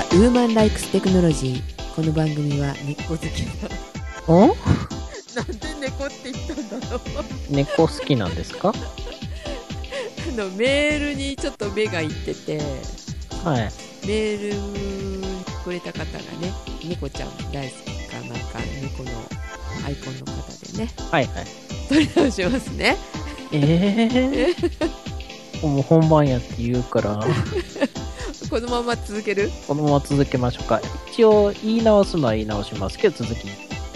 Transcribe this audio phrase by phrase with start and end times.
[0.00, 1.94] ザ・ウーマン・ライクス・テクノロジー。
[1.94, 3.22] この番組は猫好き
[4.26, 4.34] な。
[4.34, 4.48] ん
[5.36, 7.00] なんで猫って言ったんだろう。
[7.50, 8.72] 猫好きなんですか？
[8.72, 8.72] あ
[10.36, 12.58] の、メールにちょっと目がいってて、
[13.44, 13.70] はい。
[14.06, 14.56] メール
[15.64, 16.04] くれた方が
[16.40, 16.50] ね、
[16.82, 19.10] 猫ちゃん大好きかなんか、猫の
[19.86, 21.44] アイコンの方でね、はいはい。
[21.90, 22.96] 取り直しますね。
[23.52, 27.22] えー、 もう本番やって言うから、
[28.50, 29.48] このまま続ける？
[29.68, 30.80] このまま続けましょうか。
[31.12, 33.46] 一応、言い直すのは言い直しますけど、続き。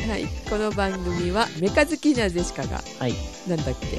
[0.08, 0.26] はい。
[0.48, 3.14] この番組は、メカ好きなジェシカが、はい。
[3.48, 3.98] なんだっけ、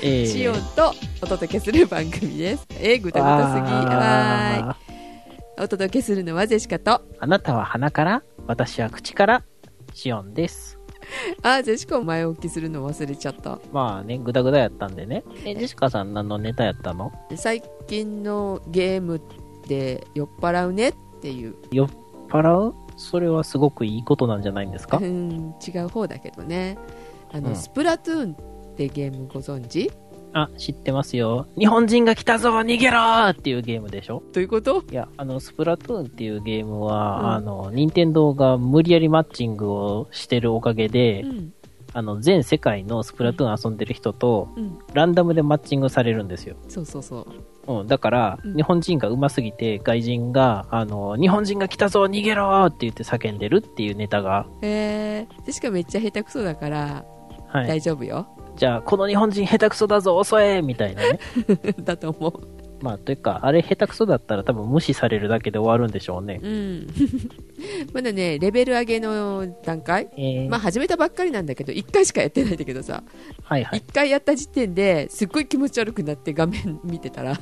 [0.00, 2.66] えー、シオンとお届けする番組です。
[2.78, 3.66] えー、ぐたぐたすぎ。
[3.66, 4.76] は
[5.58, 5.60] い。
[5.60, 9.42] お届けするのはジェシカと、あなたは鼻から、私は口から、
[9.92, 10.78] シオンです。
[11.42, 13.58] あー、ジェシカを前置きするの忘れちゃった。
[13.72, 15.24] まあね、グダグダやったんでね。
[15.44, 17.10] え、ジェシカさん何のネタやったの？
[17.34, 19.20] 最近のゲーム
[19.68, 21.88] って酔っ払うねっていう、酔っ
[22.30, 22.74] 払う？
[22.96, 24.96] それはすごくいいことなんじゃないんですか？
[24.96, 26.78] うん、違う方だけどね。
[27.30, 29.90] あの、うんスプラトゥーンってゲームご存知？
[30.32, 31.46] あ、知ってますよ。
[31.58, 34.22] 日本人が来たぞ逃げろーっていうゲームでしょ？
[34.32, 34.82] どういうこと？
[34.90, 41.52] いや、あの、スプラトゥーンっていうゲームは、うんあの、任天堂が無理やりマッチングをしてるおかげで、うん。
[41.94, 44.78] あの、全世界のスプラトゥーン遊んでる人と、うん。
[44.92, 46.56] ランダムでマッチングされるんですよ。
[46.68, 47.26] そうそうそう。
[47.68, 57.04] うん、だから、うん日本人が上手すぎて、外人が、あの、日本人が来たぞ逃げろーって言って叫んでるっていうネタが、えー、ジェシカめっちゃ下手くそだから、
[57.48, 57.66] はい。
[57.66, 58.26] 大丈夫よ。
[58.56, 61.20] じゃあ、この日本人下手くそだぞ遅えみたいなね。
[61.80, 62.57] だと思う。
[62.80, 66.38] まあ、というか、あれ下手くそだったら多分無視されるだけで終わるんでしょうね。
[66.42, 66.86] うん。
[67.92, 70.08] まだね、レベル上げの段階？
[70.16, 73.02] えー、まあ始めたばっかりなんだけど、1回しかやってないんだけどさ、
[73.42, 73.80] はいはい。
[73.80, 77.40] 1回やった時点ですっごい気持ち悪くなって画面見てたら、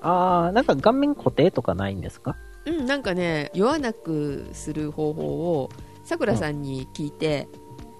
[0.00, 2.36] あー、なんか画面固定とかないんですか？
[2.66, 5.70] うん、なんかね、酔わなくする方法を、
[6.04, 7.48] さくらさんに聞いて、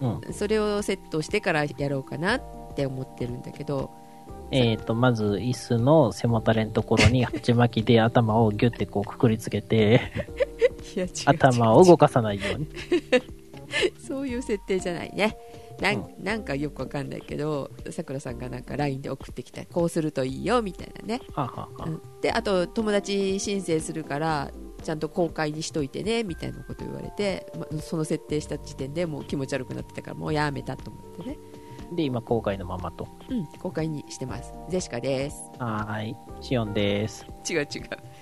[0.01, 0.33] うん。
[0.33, 2.43] それをセットしてからやろうかなっ
[2.77, 3.91] て思ってるんだけど、
[4.51, 10.01] えっ、と、まず、椅子の背もたれのところに、鉢巻きで頭をギュッてこうくくりつけて、
[11.27, 12.69] 頭を動かさないように。
[14.07, 15.37] そういう設定じゃないね。
[15.81, 21.21] なんなんかよくわかんないけど、さくらさんがなんか LINE で送ってきた、こうするといいよみたいなね。
[21.35, 24.51] はあはうんであと友達申請するから
[24.83, 31.39] ちゃんと公開にしといてねみたいなこと言われて、ま、その設定した時点でもう気持ち悪くなってたからもうやめたと思ってね、
[31.93, 33.09] で、今、公開のままと。
[33.31, 36.17] うん、公開にしてますジェシカですはーい。
[36.41, 37.27] シオンです。
[37.49, 37.67] 違う違う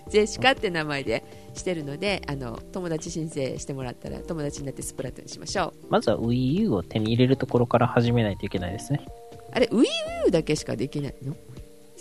[0.08, 9.04] ジェシカって名前でしてるのであの友達申請してもらったら友達になってスプラトゥーンしましょうまずは Wii U を手に入れるところから始めないといけないですね。
[9.52, 11.34] あれ WiiU だけしかできないの？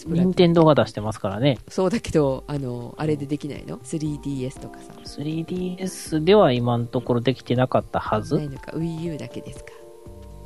[0.06, 1.58] 任天堂が出してますからね。
[1.70, 8.36] そうだけどあのあれでできないの？3DS とかさ 3DS では今のところできてなかったはず。
[8.36, 9.72] ないのか WiiU だけですか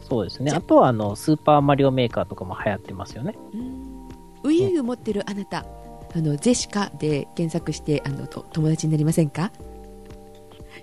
[0.09, 0.51] そうですね。
[0.51, 3.35] あとは、あの、スーパーマリオメーカーとかも流行ってますよね。
[3.53, 3.89] うん
[4.43, 5.65] WiiU 持ってるあなた
[6.15, 9.51] あのジェシカで検索してあのと友達になりませんか？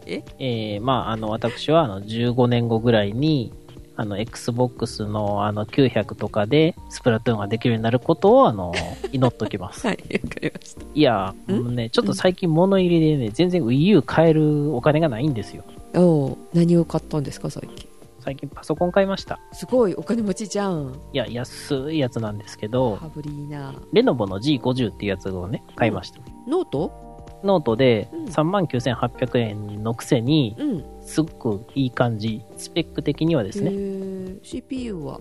[0.06, 0.22] え？
[0.38, 3.52] えー、まあ、あの、私は、あの、15年後ぐらいに、
[3.96, 8.72] あの、Xbox の、あの、900とかで、スプラトゥーンができるようになることを、あの、
[9.12, 9.86] 祈っときます。
[9.86, 11.52] はいわかりましたいや、ん？
[11.52, 15.64] もうね、ちょっと最近物入りでね、全然 Wii U 買えるお金がないんですよ。
[15.94, 17.85] おう何を買ったんですか最近？
[18.26, 19.38] 最近パソコン買いました。
[19.52, 21.00] すごいお金持ちじゃん。
[21.12, 23.72] いや、安いやつなんですけど、羽振りいいな。
[23.92, 26.18] レノボの G50 っていうやつをね、買いました。
[26.48, 26.90] ノート？
[27.44, 28.24] ノートでうん。
[28.24, 30.84] 39,800円のくせに、うん。
[31.02, 31.28] すご
[31.58, 32.42] くいい感じ。
[32.56, 33.70] スペック的にはですね、
[34.42, 35.20] CPU は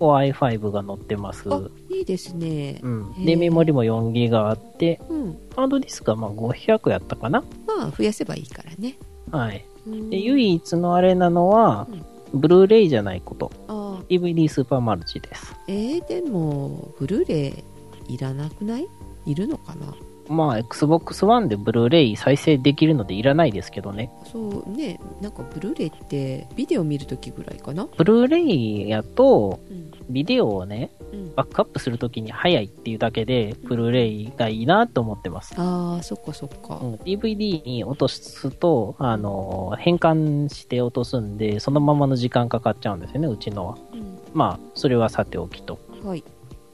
[0.00, 1.48] ？Core i5 が載ってます。
[1.54, 2.80] あいいですね。
[2.82, 3.24] うん。
[3.24, 5.38] で、メモリも 4GB あって、うん。
[5.54, 7.44] ハードディスクはまあ500やったかな。
[7.68, 8.98] まあ増やせばいいからね。
[9.30, 9.64] はい。
[9.86, 10.10] うん。
[10.10, 11.86] で、唯一のあれなのは、
[12.32, 13.50] ブルーレイじゃないこと。
[13.68, 15.54] あ DVD スーパーマルチです。
[15.68, 17.64] えー、でもブルーレ
[18.08, 18.88] イいらなくない？
[19.26, 19.94] いるのかな？
[20.30, 24.10] まあ、Xbox One でブルーレイ再生できるのでいらないですけどね。
[24.30, 25.00] そうね。
[25.20, 27.88] なんかブルーレイってビデオ見るときぐらいかな？
[27.96, 29.90] ブルーレイやと、うん。
[30.08, 31.34] ビデオをね、うん。
[31.34, 35.54] バックアップするときに早いっていうだけで、ブルーレイがいいなと思ってます。
[35.58, 43.78] ああそっかそっか、うん、DVD に落とすと、あの、変換して落とすんで、そのままの時間かかっちゃうんですよね、うちのは。
[43.92, 44.18] うん。
[44.32, 45.80] まあ、それはさておきと。
[46.04, 46.22] はい。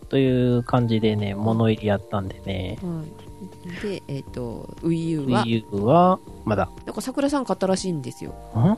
[0.09, 3.26] という感じでね、物入りやったんでね、はい、
[3.83, 6.71] で、えっ、と WiiU は？Wii U は、まだ。
[6.85, 8.31] なんか桜さん買ったらしいんですよ。
[8.55, 8.77] ん？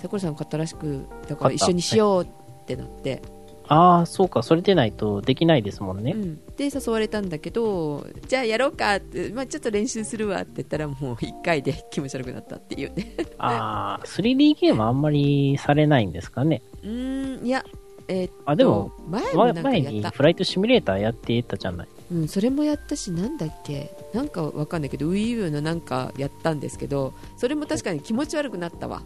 [0.00, 3.22] 桜さん買ったらしくだから一緒にしようってなって、
[3.68, 6.12] ああ、そうか、それでないとできないですもんね。
[6.14, 13.14] うん、で誘われたんだけどじゃあやろうかって、まあ、ちょっと練習するわって言ったらもう1回で気持ち悪くなったっていうね。
[13.38, 16.62] ああ、3D ゲームあんまりされないんですかね。
[16.82, 17.64] うーんいや
[18.08, 21.88] えーあでも前も前にフライトシミュレーターやってたじゃない。
[22.12, 23.90] うん、それもやったしなんだっけ？
[24.12, 29.02] なんかわかんないけど WiiU のなんかやったんですけどそれも確かに気持ち悪くなったわ。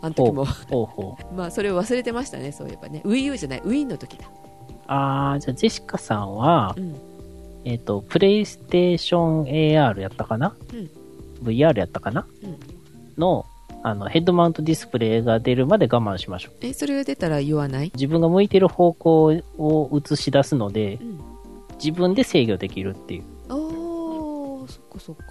[0.00, 0.44] あの時も。
[0.44, 1.24] ほうほう。
[1.36, 3.02] まあそれを忘れてましたねそういえばね。
[3.04, 4.24] WiiU じゃない Wii の時だ。
[4.86, 6.96] ああ、じゃあジェシカさんは、うん。
[7.64, 10.90] えっ、と、プレイステーション AR やったかな、うん
[11.46, 12.56] ?VR やったかな、うん。
[13.18, 13.44] の、
[13.82, 16.54] あの、ヘッドマウントディスプレイが出るまで我慢しましょう。
[16.62, 17.90] えそれが出たら言わない？
[17.94, 19.24] 自分が向いてる方向
[19.58, 21.20] を映し出すのでう、ん
[21.82, 23.24] 自分で制御できるっていう。
[23.48, 25.24] あーそっかそっか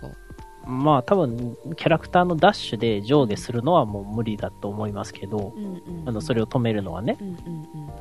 [0.65, 7.17] まあ多分、キャラクターのダッシュで上下するのはもう無理だと思いますけど、うんうんあの、それを止めるのはね。
[7.19, 7.37] うんうん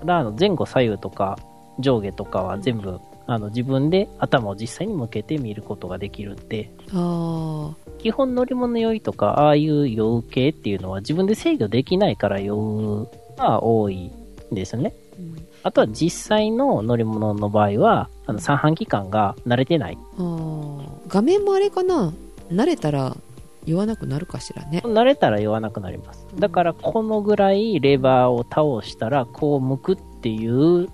[0.00, 1.38] ただ、あの、前後左右とか
[1.78, 14.12] 上下とかは全部、あの、自分で頭を実際に向けて見ることができるって、うんあ基本乗り物酔いとか、ああいう酔う系っていうのは自分で制御できないから酔うが多い
[14.52, 14.94] んですね。
[15.18, 19.98] ー、うんあとは実際の乗り物の場合は、あの、三半規管が慣れてない。
[20.16, 22.12] あー画面もあれかな？
[22.52, 23.16] 慣れたら
[23.64, 26.24] 言わなくなるかしらね慣れたら酔わなくなります。
[26.38, 30.88] だから、このぐらいレバーを倒したら、こう向くっていう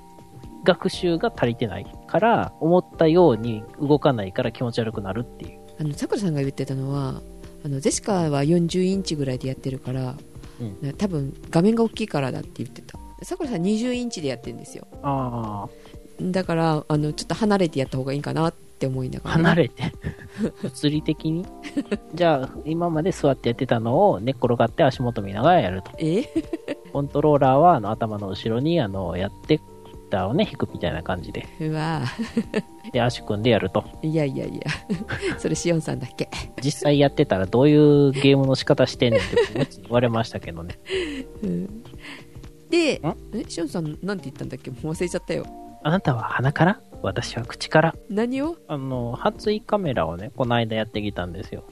[0.65, 5.61] 学習が足りてないから、思ったように動かないから気持ち悪くなるっていう。
[5.81, 7.21] あのさくらさんが言ってたのは
[7.65, 10.15] あのジェシカは40インチぐらいでやってるから、
[10.61, 15.69] うんね多分画面が大きいからだって言ってたさくらさん20インチでやってるんですよあ
[16.21, 19.93] だからあのちょっと離れてやった方がいいかなって思いなあ、がら離れて？
[20.63, 21.47] 物理的に？
[22.15, 25.91] じゃあ、今まで座ってやってたのを寝っ転がって足元見ながらやると。
[25.99, 26.25] え？
[26.93, 29.61] コントローラーはあの頭の後ろにあのやって、
[30.11, 31.47] ターをね、引くみたいな感じで。
[31.61, 32.03] うわ
[32.93, 33.83] で、足組んでやると。
[34.03, 34.61] いやいやいや
[35.39, 36.29] それしおんさんだっけ？
[36.63, 39.37] 実際やってたらどういうゲームの仕方してんねんって
[39.83, 40.77] 言われましたけどね。
[41.43, 41.82] うん
[42.73, 43.17] でん？
[43.35, 44.71] えしおんさんなんて言ったんだっけ？
[44.71, 45.47] もう忘れちゃったよ。
[45.85, 46.81] あなたは鼻から？
[47.03, 47.95] 私は口から。
[48.09, 48.57] 何を？
[48.67, 51.65] あの、初胃カメラをね、この間やってきたんですよ。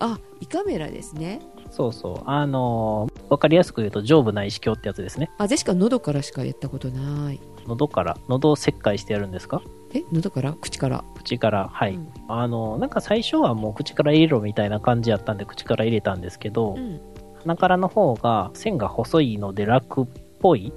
[0.00, 1.40] あ胃カメラですね。
[1.70, 2.22] そうそう。
[2.26, 5.30] あの、わかりやすく言うと上部内視鏡ってやつですね。
[5.38, 7.40] あジェシカ喉からしかやったことない。
[7.66, 9.62] 喉から、喉を切開してやるんですか？
[9.94, 10.52] え喉から？
[10.52, 11.04] 口から？
[11.16, 11.94] 口から、はい。
[11.94, 12.08] うん。
[12.28, 17.00] あの、なんか最初はもう口から入れろみたいな感じやったんで口から入れたんですけど、うん。
[17.42, 20.06] 鼻からの方が線が細いので楽っ
[20.44, 20.74] ぽい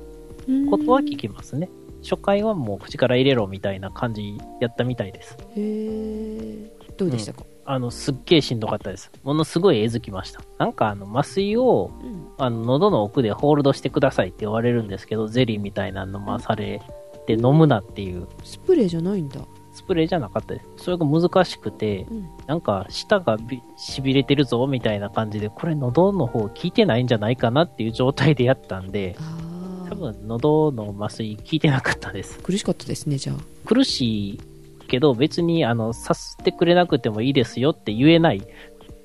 [0.70, 1.70] ことは聞きますね。
[2.02, 5.38] 初回はもう口から入れろみたいな感じやったみたいです。
[5.42, 9.12] へえどうでしたか、あの、すっげえしんどかったです。
[9.24, 10.40] ものすごいえずきました。
[10.58, 16.82] なんかあの、麻酔を、うんあの、喉の奥でホールドしてくださいって言われるんですけど、ゼリーみたいなの飲まされ
[17.26, 19.42] て飲むなっていう、スプレーじゃないんだ、
[19.74, 20.86] スプレーじゃなかったです。
[20.86, 29.48] それが難しくて、うん、なんか舌がび痺れてるぞみたいな感じで、これ喉の方効いてないんじゃないかなっていう状態でやったんで、ああ
[29.90, 32.40] 多分喉の麻酔効いてなかったです。
[32.40, 33.36] 苦しかったですねじゃあ
[33.66, 34.40] 苦しい
[34.88, 38.42] けど別にあの、させてくれなくてもいいですよって言えない。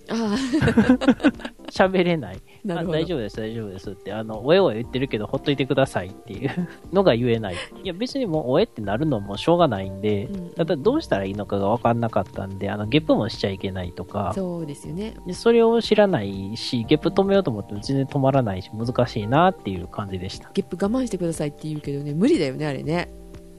[0.09, 0.15] あ
[1.71, 2.41] 喋れない。
[2.65, 3.91] 大丈夫です、大丈夫です。
[3.91, 7.55] って、あの、おえおえ言ってるけど、ほっといてくださいっていう のが言えない。
[7.83, 15.15] いや、別にもう、おえってなるのもしょうがないんでうん、ただどうしたらいいのかが分かんなかったんで、あの、ゲップもしちゃいけないとか、そうですよね。
[15.27, 20.51] でそれを知らないし、ゲップ止めようと思っても全然止まらないし、難しいなっていう感じでした。
[20.55, 23.09] ゲップ我慢してくださいって言うけどね無理だよねあれね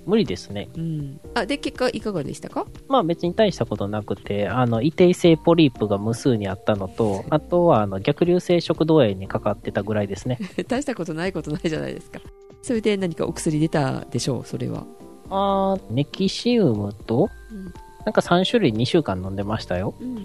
[0.05, 0.69] 無理ですね。
[0.75, 2.65] うんあで結果いかがでしたか？
[2.87, 10.37] まあ別に大したことなくて、あの、異定性ポリープが無数にあったのと、あとはあの、逆流性食道炎にかかってたぐらいですね。
[10.67, 12.19] 大したことないことないじゃないですか
[12.61, 14.45] それで何かお薬出たでしょう？
[14.45, 14.85] それは
[15.29, 17.73] あー、ネキシウムと、うん
[18.05, 19.93] なんか3種類2週間飲んでましたよ。
[20.01, 20.23] うん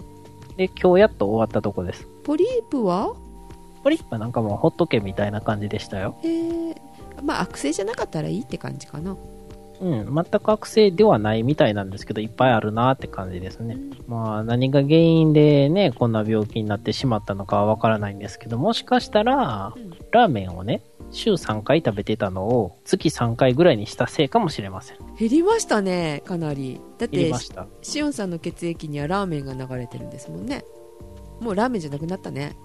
[0.56, 2.08] で、今日やっと終わったとこです。
[2.24, 3.14] ポリープは？
[3.84, 6.18] ポリップはなんかもうほっとけみたいな感じでしたよ。
[6.24, 6.74] えー、
[7.22, 9.16] まあ悪性じゃなかったらいいって感じかな
[9.80, 13.76] うん、全く悪性ではないみたいなんですけど、いっぱいあるなって感じですね。
[14.06, 24.96] まあ、何が原因でね、こんな病気になってしまったのかはわからないんですけど、もしかしたら、うんラーメンをね、週3回食べてたのを月3回ぐらいにしたせいかもしれません。
[25.18, 27.32] 減りましたねかなりだって。
[27.82, 30.64] しおんさんの血液にはラーメンが流れてるんですもんね
[31.40, 32.56] もうラーメンじゃなくなったね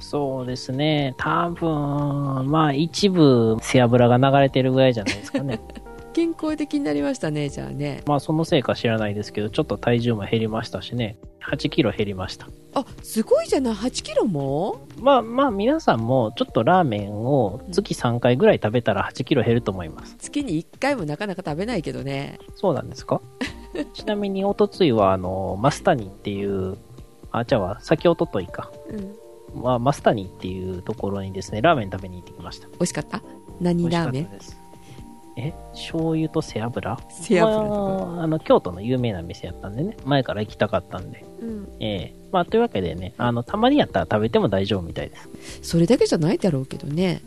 [0.00, 1.14] そうですね。
[1.18, 5.60] 多分、まあ一部背脂が流れてるぐらいじゃないですかね。
[6.16, 11.18] 健康的になりましたねじゃあねまあそのせいか知らないですけど、ちょっと体重も減りましたしね。
[11.46, 12.48] 8キロ減りました。
[12.74, 14.86] あすごいじゃない？8キロも？
[14.98, 20.16] まあまあ皆さんもちょっとラーメンを月3回ぐらい食べたら8キロ減ると思います。
[20.18, 23.20] 月に1回もなかなか食べないけどねそうなんですか？
[23.92, 26.78] ちなみにおとついはあの、マスタニっていう、
[27.30, 28.70] あ、じゃあ先おとといか。
[28.88, 29.14] うん
[29.62, 32.68] まあ、マスタニっていうところにですね、ラーメン食べに行ってきました。
[32.68, 33.22] 美味しかった？
[33.60, 34.24] 何ラーメン？
[34.24, 34.65] 美味しかったです。
[35.36, 36.98] え醤油と背脂？
[37.10, 37.68] 背脂。
[37.68, 41.24] まあ、あの、京都の有名な店やったんでね、前から行きたかったんで。
[41.40, 41.68] うん。
[41.80, 42.14] ええ。
[42.32, 45.60] まあ、というわけでね、あの、たまにやったら食べても大丈夫みたいです。
[45.62, 47.20] それだけじゃないだろうけどね。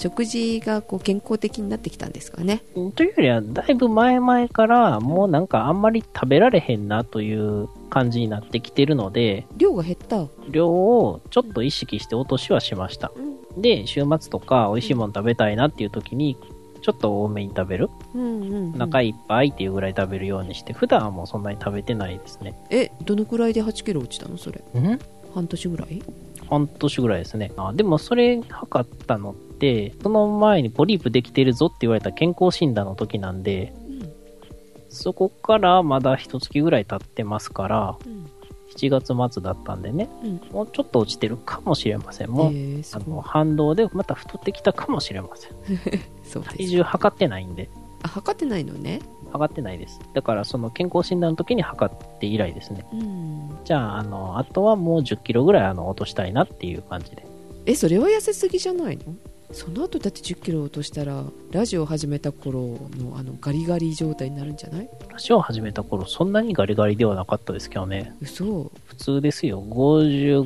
[0.00, 2.62] 食事がこう健康的になってきたんですかね。
[2.94, 10.26] というよりは、だいぶ前々から、もうなんかあんまり食べられへんなという感じになってきてるので、量が減った。
[10.50, 13.10] 量をちょっと意識して落としはしました。
[13.56, 16.36] で、週末とか美味しいもの食べたいなっていう時に、
[16.88, 17.90] ちょっと多めに食べる？
[18.14, 22.58] うんうん、うん、お腹いっぱいっていうぐらい食べるようにして、普段はもうそんなに食べてないですね。
[22.70, 24.60] えどのくらいで8キロ落ちたのそれ？
[24.80, 24.98] ん？
[25.34, 26.02] 半年ぐらい？
[26.48, 27.52] 半年ぐらいですね。
[27.58, 34.12] あでもそれ測ったのって、その前にポリープできてるぞって言われた健康診断の時なんで、うん
[34.88, 38.30] そこからまだ一月ぐらい経ってますから、うん
[38.78, 42.30] 7月末だったんでね、うんもうちょっと落ちてるかもしれません。
[42.30, 46.42] もう、えー、すあの反動でまた太ってきたかもしれません。
[46.42, 47.68] 体重測ってないんで、
[48.02, 49.00] あ測ってないのね
[49.32, 50.00] 測ってないです。
[50.14, 52.86] だからその健康診断の時に測って以来ですね。
[52.92, 57.26] うんじゃあ、あの、あとはもう10キロぐらいあの落としたいなっていう感じで。
[57.66, 59.14] えそれは痩せすぎじゃないの？
[59.50, 64.88] その後だって1 0キロ落としたらラジオ始めた頃のあのガリガリ状態になるんじゃない？
[65.14, 68.14] 足を始めた頃、そんなにガリガリではなかったですけどね。
[68.20, 69.62] 嘘普通ですよ。
[69.62, 70.44] 55、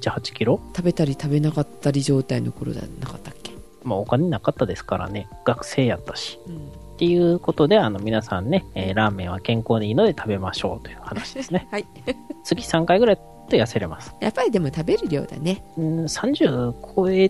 [0.00, 0.60] 7、8キロ？
[0.74, 3.52] 食べたり食べなかったり状態の頃じゃなかったっけ？
[3.82, 5.28] まあお金なかったですからね。
[5.44, 6.38] 学生やったし。
[6.46, 6.56] うん
[6.94, 11.66] っていうことで、あの皆さんね、えーラーメンは健康にいいので食べましょうという話ですね。
[11.72, 11.86] はい
[12.44, 14.14] 月3回ぐらいと痩せれます。
[14.20, 17.28] やっぱりでも食べる量だねうん、30超え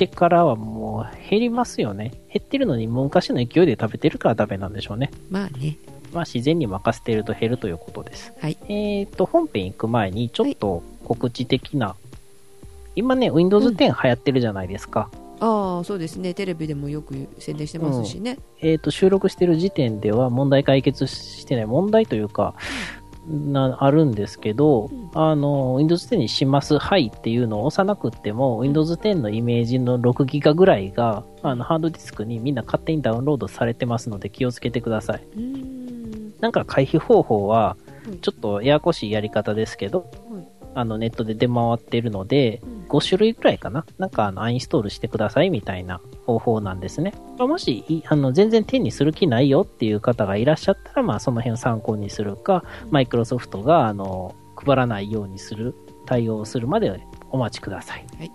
[0.00, 2.12] てからはもう減りますよね。
[2.32, 5.10] 減ってるのにもう昔の勢いで食べてるからダメなんでしょうね。
[5.28, 5.76] まあね
[6.12, 8.32] まあ自然に任せてると減るということです。
[8.40, 11.96] はいえっ、と、本編行く前にちょっと告知的な、
[12.96, 15.10] 今ね、Windows 10流行ってるじゃないですか。
[15.42, 21.66] ああそうですねテレビでもよく宣伝してますしね、えっ、と、収録してる時点では問題解決してない。
[21.66, 22.54] 問題というか、
[23.30, 25.10] な、あるんですけど、うん。
[25.14, 35.24] あの、Windows 10にします、はいっていうのを押さなくっても、Windows 10のイメージの6ギガぐらいが、あの、ハードディスクにみんな勝手にダウンロードされてますので気をつけてください。
[35.36, 36.34] うーん。
[36.40, 37.76] なんか回避方法は
[38.08, 47.14] うん、ちょっとややこしいやり方ですけど、うんあの、ネットで出回ってるので、うん5種類ぐらいかななんかあの、アンインストールしてくださいみたいな方法なんですね。
[47.38, 57.00] もし、いあの、全然手にする気ないよっていう方がいらっしゃったら、まあ、その辺を参考にするか、マイクロソフトが、あの、配らないようにする、対応するまで
[57.30, 58.04] お待ちください。
[58.18, 58.32] はい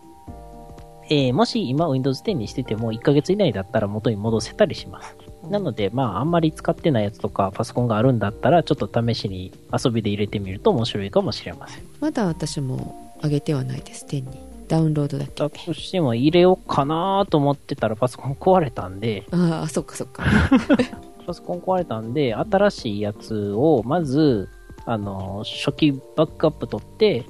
[1.07, 5.15] えーもし今 Windows 10にしてても1ヶ月以内だったら元に戻せたりします。
[5.49, 11.83] なので、まあ、あんまり使ってないやつとか、パソコンがあるんだったら、ちょっと試しに遊びで入れてみると面白いかもしれません。
[11.99, 14.05] まだ私も上げてはないです。
[14.05, 14.55] 10に。
[14.67, 15.31] ダウンロードだけ。
[15.35, 20.23] だとしても入れようかなと思ってたらパソコン壊れたんで、ああそっかそっか。
[21.25, 24.49] パソコン壊れたんで、新しいやつを、まず、
[24.85, 27.25] あの、初期バックアップ取って、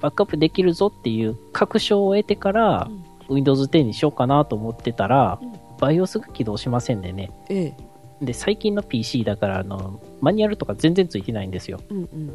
[0.00, 2.88] バックアップできるぞっていう確証を得てから、
[3.28, 7.30] Windows 10にしようかなと思ってたら、うん BIOS が起動しませんでね。
[7.48, 7.76] ええ
[8.22, 11.80] で、最近の PC だから、あの、マニュアルとか全然ついてないんですよ。
[11.90, 12.32] うんうん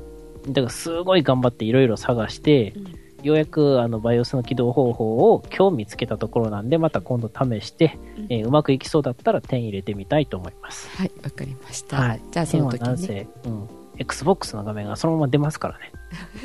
[0.48, 10.90] だからすごい頑張っていろいろ探して、うんようやくあの BIOS の起動方法を今日見つけたところなんで、また今度試して、うんえーうまくいきそうだったら点入れてみたいと思います。
[10.98, 12.22] はいわかりました、はい。
[12.32, 13.70] じゃあその時点はなんにねせ、うん。
[13.98, 15.92] Xbox の画面がそのまま出ますからね。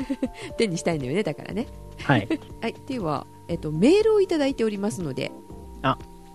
[0.57, 1.67] 手にしたいのよねだからね
[2.03, 2.27] はい。
[2.61, 5.31] はいでは、えっと、メールをいただいておりますので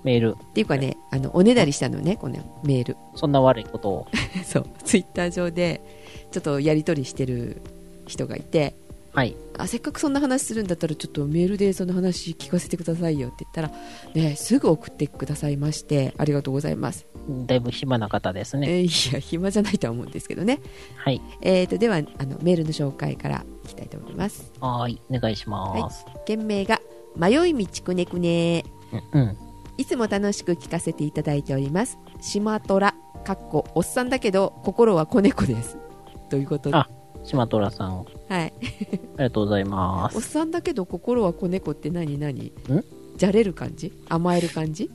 [0.04, 0.36] メール。
[0.38, 4.06] っていうかねあのおねだりしたのねこのメールそんな悪いことを。
[4.44, 5.80] そうツイッター上で
[6.30, 7.62] ちょっとやり取りしてる
[8.06, 8.74] 人がいて
[9.14, 9.36] はい。
[9.58, 13.70] あせっかくそんな話するんだったらちょっとメールでその話聞かせてくださいよって言ったら、
[14.14, 17.06] ね、すぐ送ってくださいましてありがとうございます、
[17.46, 18.78] だいぶ暇な方ですね。
[18.78, 20.60] えーいや暇じゃないとは思うんですけどね、
[20.96, 21.20] はい。
[21.42, 25.00] えー、とではあのメールの紹介からいきたいと思いますはーい。
[25.10, 26.06] お願いします。
[26.24, 26.80] 件名が
[27.14, 28.64] 「迷い道くねくね
[29.12, 29.20] うん。
[29.20, 29.36] うん。」
[29.82, 31.98] いつも楽しく聞かせていただいております。
[32.20, 35.76] 島虎かっこおっさんだけど心は子猫です。
[36.30, 36.88] ということで、あ
[37.24, 40.28] 島虎さん、あはい、りがとうございまおっす。
[40.30, 42.44] さんだけど心は子猫って何何？
[42.44, 42.52] ん？
[43.16, 43.92] じゃれる感じ？
[44.08, 44.84] 甘える感じ？
[44.84, 44.90] ん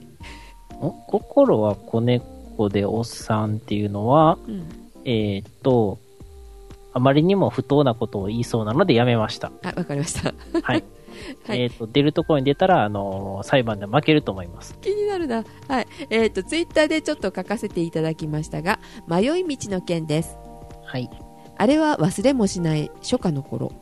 [1.07, 2.25] 心は子猫
[2.55, 4.69] こでおっさんっていうのは、うん。
[5.03, 5.99] えーっと、
[6.93, 9.51] あまりにも不当なことを言いそうなのでやめました。
[9.63, 10.33] あわかりました。
[10.63, 10.83] はい。
[11.45, 11.61] はい。
[11.61, 14.77] えーっと、出るところに出たら、あの、裁判で負けると思います。
[14.81, 15.43] 気になるな。
[15.67, 15.87] はい。
[16.09, 20.37] えっ、とツイッターでちょっと書かせていただきましたが迷い道の件です。
[20.85, 21.09] はい。
[21.57, 23.73] あれは忘れもしない初夏の頃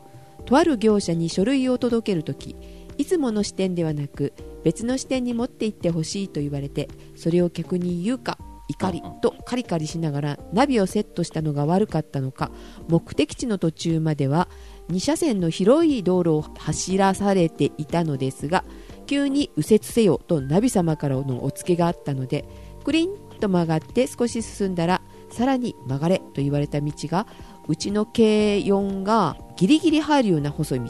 [0.46, 2.56] とある業者に書類を届けるとき
[2.98, 4.32] いつもの視点ではなく
[4.64, 8.38] 別の視点に持って行ってほしいと言われてそれを客に言うか
[8.68, 12.50] 怒りとカリカリしながらナビをセットしたのが悪かったのか
[12.88, 14.48] 目的地の途中までは
[14.88, 18.64] 2車線の広い道路を走らされていたのですが
[19.06, 22.44] 急に右折せよとナビ様からのお告げがあったので
[22.84, 27.26] クリンと曲がって少し進んだらさらに曲がれと言われた道が
[27.68, 30.86] うちの軽4がギリギリ入るような細い道。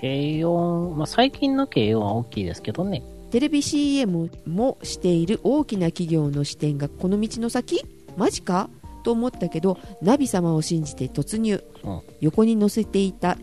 [0.00, 3.02] 軽音、まあ、最近の軽音は大きいですけどね。
[3.30, 7.84] テレビ CM もしている大きな企業の支店がこの道の先？
[8.16, 8.68] マジか？
[9.02, 12.00] と思ったけどナビ様を信じて突入、うん。
[12.20, 13.36] 横に乗せていた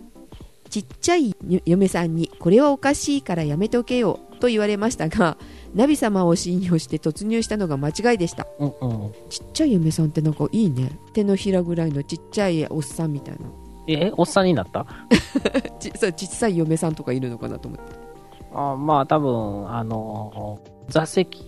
[0.69, 1.35] ちっちゃい
[1.65, 5.37] 嫁さんにこれはおかしいからやめておけよと言われましたが
[5.73, 8.47] ナビ様を信用して突入したのが間違いでした。
[8.59, 9.11] うんうん。
[9.29, 10.91] ちっちゃい嫁さんってなんかいいね。
[11.13, 13.41] 手のひらぐらいのちっちゃいおっさんみたいな。
[13.87, 14.85] え、おっさんになった？
[15.79, 17.83] ちそう小さい嫁さんとかいるのかなと思って。
[18.53, 20.59] あまあ、多分、あの、
[20.89, 21.41] 座席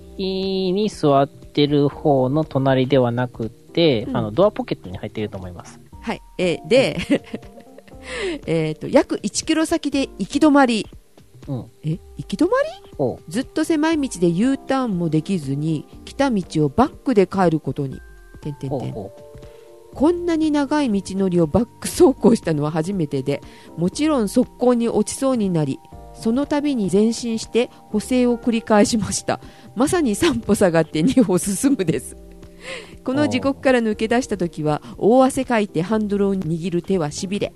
[0.74, 3.52] に座ってる方の隣ではなく
[4.08, 4.18] うん。
[4.18, 5.80] あの、ドアポケットに入っていると思います。
[6.02, 6.98] はい、えーで
[8.48, 10.88] えーと約1キロ先で行き止まり。
[11.48, 11.66] うん。
[11.84, 12.52] え行き止ま
[12.98, 13.18] り？
[13.28, 18.00] ずっと狭い道で U ターンもできずに来た道をバックで帰ることに。
[18.42, 18.94] てんてんてん。
[18.94, 23.42] こんなに長い道のりをバック走行したのは初めてで
[23.76, 25.80] もちろん速攻に落ちそうになり
[26.14, 29.40] その度に前進して補正を繰り返しました。
[29.76, 32.16] まさに3歩下がって2歩進むです
[33.04, 37.54] この地獄から抜け出した時は大汗かいてハンドルを握る手はしびれ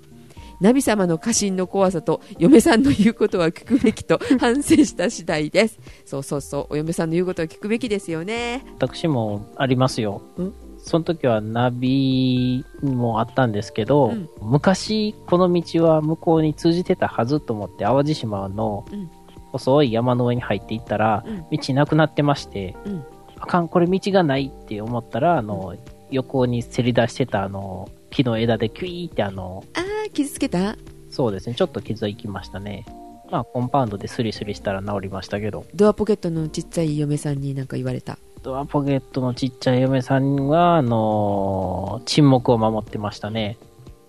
[0.60, 5.78] ナビ様の過信の怖さと嫁さんの言うことは聞くべきと反省した次第です。
[6.06, 8.64] そうそうそうお嫁さんの言うことは聞くべきですよね。
[8.66, 10.22] う私もありますよ。
[10.40, 10.54] ん？
[10.78, 14.30] その時はナビもあったんですけど、うん。
[14.42, 19.12] 昔この道は向こうに通じてたはずと思って淡路島のうん。
[19.52, 21.46] 細い山の上に入っていったら、うん。
[21.52, 23.06] 道なくなってまして、うん
[23.44, 25.76] あかん、これ道がないって思ったら、あの、
[26.12, 30.78] 横にせり出してたあの、木の枝でキュイーってあの、あー傷つけた？
[31.10, 32.86] そうですね、ちょっと傷いきましたね。
[33.30, 38.18] まあ、コンパウンドでスリスリしたら治りましたけど、ドアポケットのちっちゃい嫁さんになんか言われた？
[38.44, 43.58] ドアポケットのちっちゃい嫁さんは、あの沈黙を守ってましたね。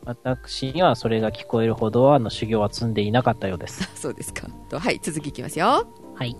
[0.04, 3.88] 私にはそれが聞こえるほど、あの、修行は積んでいなかったようです。
[3.98, 6.36] そうですかとはい続きいきますよはい。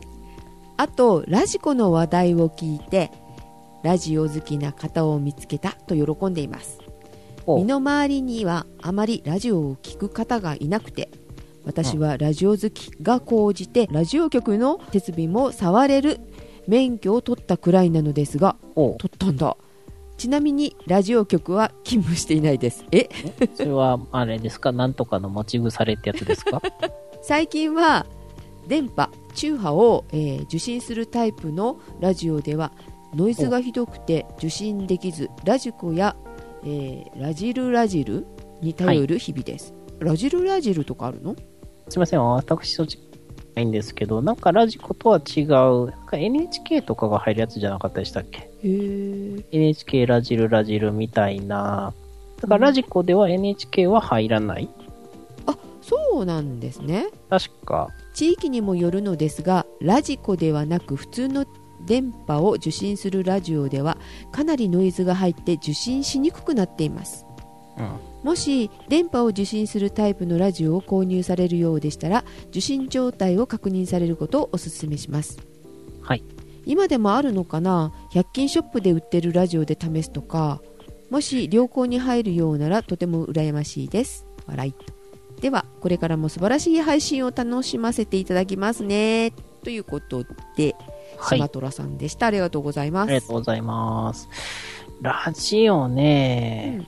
[0.77, 3.11] あとラジコの話題を聞いて
[3.83, 6.79] ラジオ好きな方を見つけたと喜んでいます。
[7.47, 11.11] お身の回りにはあまりラジオを聞く方がいなくて
[11.67, 16.21] 私はラジオ好きが高じてラジオ局の設備も触れる
[16.67, 19.57] 免許を取ったくらいなのですがお取ったんだ。
[20.17, 22.85] ちなみにラジオ局は勤務していないです。
[22.93, 23.09] え？
[23.57, 24.71] それは、あれですか？
[24.71, 26.63] なんとかの持ち腐れってやつですか？
[27.21, 28.07] 最近は
[28.69, 32.73] 電波中波を、えー受信するタイプのラジオでは
[33.15, 36.17] ノイズがひどくて受信できずラジコや、
[36.65, 38.27] えーラジルラジル
[38.61, 41.37] に頼る日々です、ラジルラジルとかあるの？
[41.89, 42.99] すいません、私と違
[43.55, 45.47] ないんですけど、なんかラジコとは違う、
[45.91, 51.95] なんか NHK とかが入るやつじゃなかったでしたっけ ?NHK ラジルラジルみたいな。
[52.41, 54.69] だからラジコでは NHK は入らない
[55.87, 57.89] そうなんですね確か。
[58.15, 61.47] 地域にもよるのですがラジコではなく普通の
[61.85, 63.99] 電波を受信するラジオでは
[64.33, 67.27] かなりノイズが入って受信しにくくなっています
[67.77, 67.99] うん。
[68.23, 75.39] もし電波を受信するタイプのラジオを購入されるようでしたら受信状態を確認されることをお勧めします
[76.01, 76.25] はい。
[76.65, 80.63] 今でもあるのかな？100均ショップで売ってるラジオで試すとか
[81.11, 84.75] もし良好に入るようならとても羨ましいです笑い
[85.45, 89.31] ではこれからも素晴らしい配信を楽しませていただきますね
[89.63, 90.25] ということ
[90.57, 90.75] で
[91.19, 91.39] はい。
[91.39, 94.27] あ島虎さんでしたありがとうございますりがとうございます。
[95.03, 96.87] ラジオね、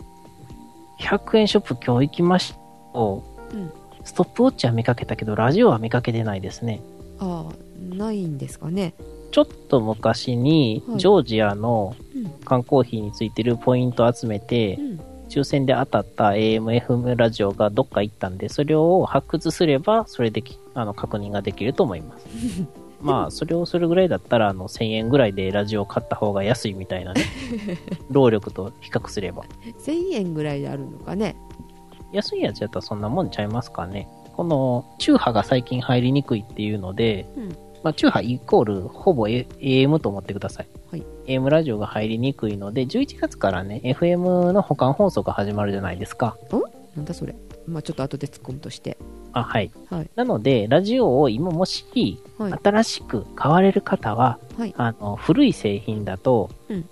[1.01, 2.59] 100円ショップ今日行きました。
[2.99, 3.23] う
[3.59, 3.73] ん
[4.05, 6.81] ストップウォッチは見かけたけど、ラジオは見かけてないですね。
[7.19, 8.95] ああないんですかね
[9.33, 22.27] ちょっと昔に、はいジョージアのうん缶コーヒーについてるポイントを集めてう、ん抽選で当たった AM、FM ラジオがどっか行ったんで、それを発掘すれば、それできあの確認ができると思います。
[23.03, 27.23] まあ、それをするぐらいだったら、あの、1000円ぐらいでラジオを買った方が安いみたいなね。
[28.11, 29.45] 労力と比較すれば。
[29.85, 31.37] 1000円ぐらいであるのかね
[32.12, 34.09] 安いやつやったらそんなもんちゃいますかね。
[34.35, 37.49] この、中波が最近入りにくいっていうので、うん
[37.83, 40.69] まあ、中波イコールほぼ AM と思ってください。
[40.91, 46.37] はい AM ラジオが入りにくいので、11月からね、FM の保管放送が始まるじゃないですか。
[46.97, 47.35] なんだそれ？
[47.67, 48.97] まあちょっと後で突っ込むとして。
[49.33, 49.71] あ、はい。
[49.91, 50.11] はい。
[50.15, 52.53] なので、ラジオを今もし、はい。
[52.62, 54.75] 新しく買われる方は、はい。
[54.79, 56.89] あの、古い製品だと、うん。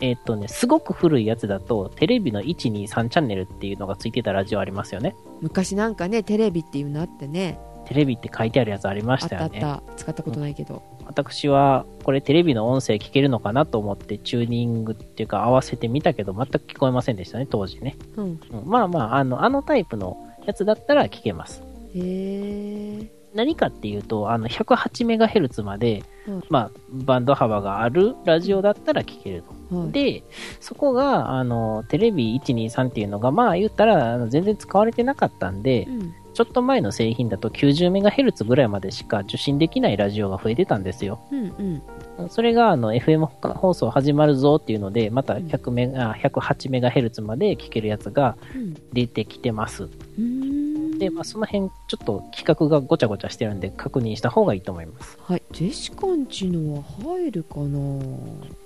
[0.00, 5.14] えーっとね、すごく古いやつだと、テレビの123チャンネルっていうのがついてたラジオありますよね。
[5.40, 7.58] 昔なんかねテレビっていうのあってね。
[7.86, 9.82] テレビって書いてあるやつありまあったあっしたよね。
[9.86, 9.94] た。
[9.96, 17.96] 使ったことないけど、私は、これテレビの音声聞けるのかなと思ってチューニングっていうか合わせてみたけど、全く聞こえませんでしたね、当時ね。
[18.16, 20.16] うん、うんまあまあ、あの、あのタイプの
[20.46, 21.62] やつだったら聞けます。
[21.94, 29.50] へえ何かっていうと、あの、108MHz まで、うんまあ、バンド幅があるラジオだったら聞けると。
[29.50, 30.22] はいで、
[30.60, 41.18] そこが、あの、テレビ123っていうのが、まあ言ったら、全然使われてなかったんでう、んちょっと前の製品だと 90MHz ぐらいまでしか受信できないラジオが増えてたんですよ。
[41.32, 41.82] うんうん
[42.30, 49.84] それが、あの、FM 放送始まるぞっていうので、またうん100メガ、あ 108MHz まで聞けるやつがうん出てきてます。
[49.84, 55.18] うーんで、まあ、その辺、ちょっと企画がごちゃごちゃしてるんで、確認した方がいいと思います。
[55.22, 58.00] はいジェシカンチのは入るかな？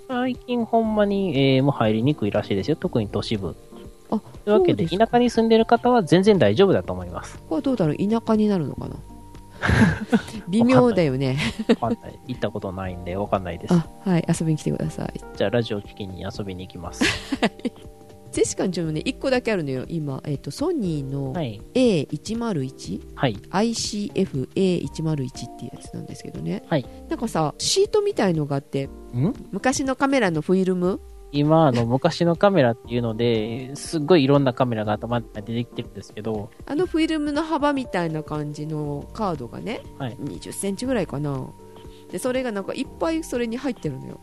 [0.08, 2.76] 最近ほんまに AM 入りにくいらしいですよ。
[2.76, 3.56] 特に都市部。
[4.10, 7.38] あというわけで、田舎に住んでる方は全然大丈夫だと思います。
[7.48, 7.96] これはどうだろう？
[7.96, 8.96] 田舎になるのかな？
[10.48, 11.36] 微妙だよね
[11.68, 12.18] わかんない。
[12.28, 13.74] 行ったことないんでわかんないです。
[13.74, 17.04] あはい遊びに来てくださいじゃあ、ラジオ聞きに遊びに行きます。
[18.32, 21.60] ジェシカンチもね1個だけあるのよ今、えっとソニーのはい。
[21.74, 23.34] A101 はい。
[23.50, 28.90] ICF-A101 っていうやつなんですけどね、はいなんかさシートみたいのがあってん？
[29.50, 31.00] 昔のカメラのフィルム
[31.32, 40.16] 今、あの、昔のカメラっていうので、すっごいいろんなカメラが頭に出てきてるんですけど、あのフィルムの幅みたいな感じのカードがね、はい。
[40.16, 41.46] 2 0センチぐらいかな。
[42.10, 44.20] でそれがなんかいっぱいそれに入ってるのよ。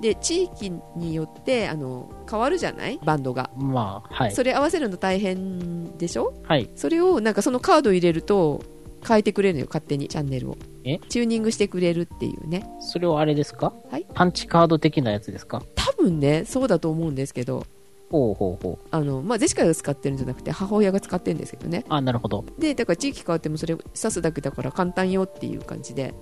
[0.00, 2.98] で地域によってあの変わるじゃない？
[3.04, 4.32] バンドが、まあ、はい。
[4.32, 6.32] それ合わせるの大変でしょ？
[6.44, 6.70] はい。
[6.76, 8.62] それをなんかそのカード入れると
[9.06, 10.56] 変えてくれるのよ勝手にチャンネルを。
[10.84, 10.98] え？
[11.10, 12.66] チューニングしてくれるっていうね。
[12.80, 13.72] それはあれですか？
[13.90, 14.06] はい。
[14.14, 15.62] パンチカード的なやつですか？
[15.74, 17.64] 多分ねそうだと思うんですけど
[18.10, 18.86] ほうほうほう。
[18.92, 22.44] あの、まあ、ジェシカが使ってるんじゃなくて母親が使ってるんですけどねあ、なるほど。
[22.58, 26.14] でだから地域変わってもそれ刺すだけだから簡単よっていう感じで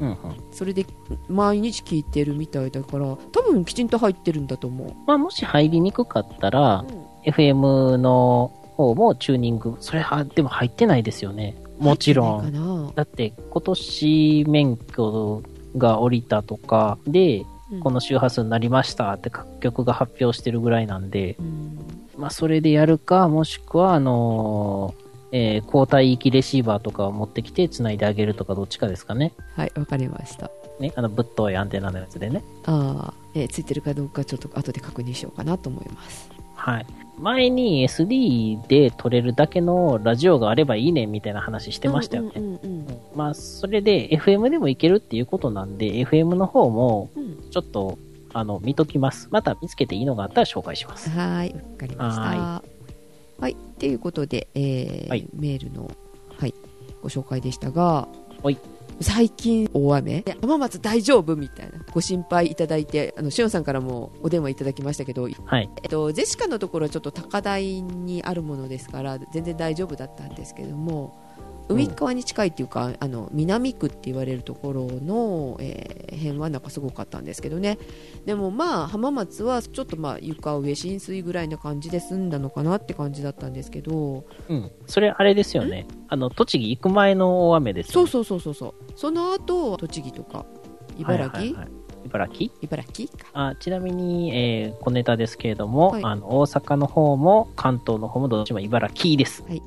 [0.00, 0.16] うんうん。
[0.52, 0.86] それで
[1.28, 6.84] 毎日聞いてるみたいだから多分きちんと入ってるんだと思う、まあ、もし入りにくかったら、
[7.26, 11.56] FM の方もチューニング、それは、でも入ってないですよね。
[11.78, 12.92] もちろん。
[12.94, 15.42] だって、今年免許
[15.76, 21.78] が降りたとかで、うんこの周波数になりましたって各局が発表してるぐらいなんで、うん
[22.16, 29.32] まあ、それでやるか、もしくは、あのーえー交代域レシーバーとかを持ってきて繋いであげるとかどっちかですかね。
[29.56, 32.44] はいわかりましたね、あの、ぶっといアンテナのやつでね。
[32.64, 36.30] ああ、えーついてるかどうかちょっと後で確認しようかなと思います
[36.64, 36.86] はい。
[37.18, 42.32] 前に SD で撮れるだけのラジオがあればいいねみたいな話してましたよね。
[42.36, 47.10] うんうんうんまあ、それで FM でもいけるっていうことなんで、FM の方も
[47.50, 47.98] ちょっと、
[48.32, 49.28] あの、見ときます。
[49.30, 51.10] また見つけていいのがあったら紹介します。
[51.10, 52.62] はいわかりましたは
[53.38, 55.90] はいっていうことで、えーはいメールの、
[56.38, 56.54] はい、
[57.02, 58.08] ご紹介でしたが
[58.42, 58.58] はい
[59.00, 60.22] 最近大雨？
[60.22, 61.84] で浜松大丈夫みたいな。
[61.92, 65.70] ご心配いただいてあのしおんさんからもお電話いただきましたけど、はい。
[65.82, 71.23] えっと、ジェシカのところはちょっと高台にあるものですから全然大丈夫だったんですけども
[71.68, 77.78] 海側に近いっていうか、あの南区って言われるところの、えー辺はなんかすごかったんですけどね。
[78.24, 84.24] でもまあ浜松はちょっとまあ床上浸水ぐらいな感じで済んだのかなって感じだったんですけど。
[84.48, 84.70] うん。
[84.86, 85.86] それあれですよね。
[86.08, 88.08] あの、栃木行く前の大雨ですよ、ね。
[88.08, 88.92] そうそうそうそうそう。
[88.96, 90.46] その後栃木とか
[90.98, 91.68] 茨城、はいはいはい。
[92.06, 92.52] 茨城？
[92.62, 93.16] 茨城か。
[93.32, 96.04] あちなみに、えー小ネタですけれども、はい。
[96.04, 99.42] あの大阪の方も関東の方もどっちも茨城です。
[99.42, 99.62] はい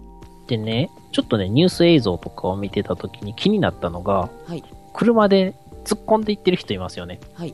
[0.48, 4.64] でね、ちょっとね、ニュース映像とかを見てた時に気になったのが、はい。
[4.94, 7.20] 車で突っ込んでいってる人いますよね。
[7.34, 7.54] はい。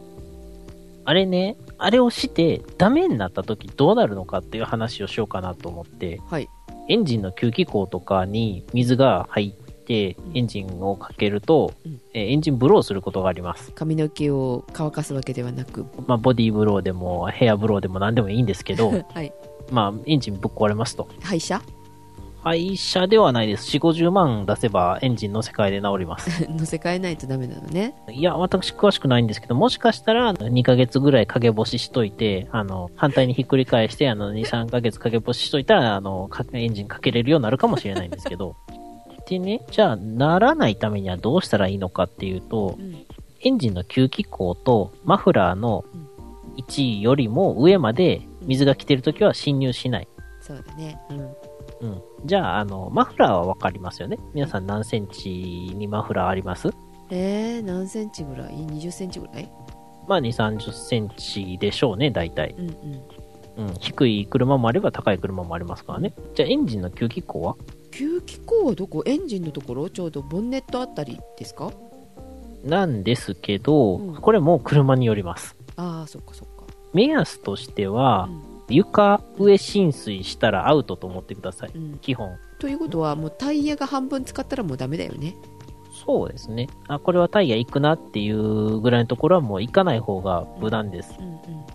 [1.05, 6.49] あれね、あれをしてダメになった時どうなるのかっていう話をしようかなと思って、はい。
[6.87, 10.37] エンジンの吸気口とかに水が入ってうん。
[10.37, 11.99] エンジンをかけると、うん。
[12.13, 13.71] えーエンジンブローすることがあります。
[13.71, 15.85] 髪の毛を乾かすわけではなく。
[16.07, 19.33] まあ、ボディーブローでもヘアブローでも何でもいいんですけど、 はい。
[19.71, 21.07] まあ、エンジンぶっ壊れますと。
[21.21, 21.61] 廃車
[22.43, 23.65] 廃車ではないです。
[23.77, 26.45] 4、50万出せばエンジンの世界で治ります。
[26.51, 27.95] 乗せ替えないとダメなのね。
[28.11, 38.55] いや、私詳しくないんですけど、もしかしたら2ヶ月ぐらい陰干ししといて、あの、反対にひっくり返して、あの、2、3ヶ月陰干ししといたら、あの、かエンジンかけれるようになるかもしれないんですけど。
[39.29, 43.05] でね、じゃあ、ならないためにはどうしたらいいのかっていうとう、ん。
[43.45, 45.85] エンジンの吸気口とマフラーの
[46.57, 50.07] 位置よりも上まで水が来てるときは侵入しない。
[50.41, 50.99] そうだね。
[51.09, 51.29] うん。
[52.23, 52.27] うん。
[52.27, 54.17] じゃあ、あの、マフラーはわかりますよね？
[54.33, 56.69] 皆さん何センチにマフラーあります？
[57.09, 59.51] えー、何センチぐらい ?20 センチぐらい？
[60.07, 62.55] まあ、2、30センチでしょうね、大体。
[62.57, 63.67] うんうん。
[63.67, 63.73] うん。
[63.79, 66.13] 低い車もあれば高い車もありますからね。
[66.33, 67.55] じゃあ、エンジンの吸気口は？
[67.91, 69.03] 吸気口はどこ？
[69.05, 69.89] エンジンのところ？
[69.89, 71.71] ちょうどボンネットあたりですか？
[72.63, 75.55] なんですけど、うんこれも車によります。
[75.75, 76.63] ああ、そっかそっか。
[76.93, 81.71] 目安としては、うん床上浸水したらアウトと思ってください。
[81.75, 81.99] うん。
[81.99, 82.37] 基本。
[82.59, 85.35] ということは、もうタイヤが半分使ったらもうダメだよね。
[86.05, 86.67] そうですね。
[86.87, 91.13] あ、これはタイヤ行くなっていうぐらいのところはもう行かない方が無難です。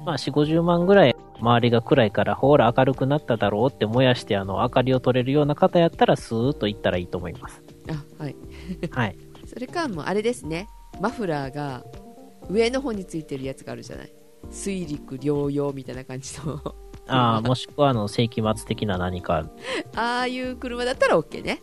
[0.04, 7.62] まあ、4、50万ぐらい周りが暗いから、ほら明るくなっただろうって燃やして、あの、明かりを取れるような方やったら、スーッと行ったらいいと思います。
[7.88, 8.36] あ、はい。
[8.90, 9.16] はい。
[9.46, 10.68] それか、もうあれですね。
[11.00, 11.84] マフラーが
[12.50, 14.12] 上の方についてるやつがあるじゃない。
[14.50, 16.60] 水陸両用みたいな感じの。
[17.08, 19.46] ああ、もしくは、あの、世紀末的な何か。
[19.96, 21.60] ああいう車だったら OK ね。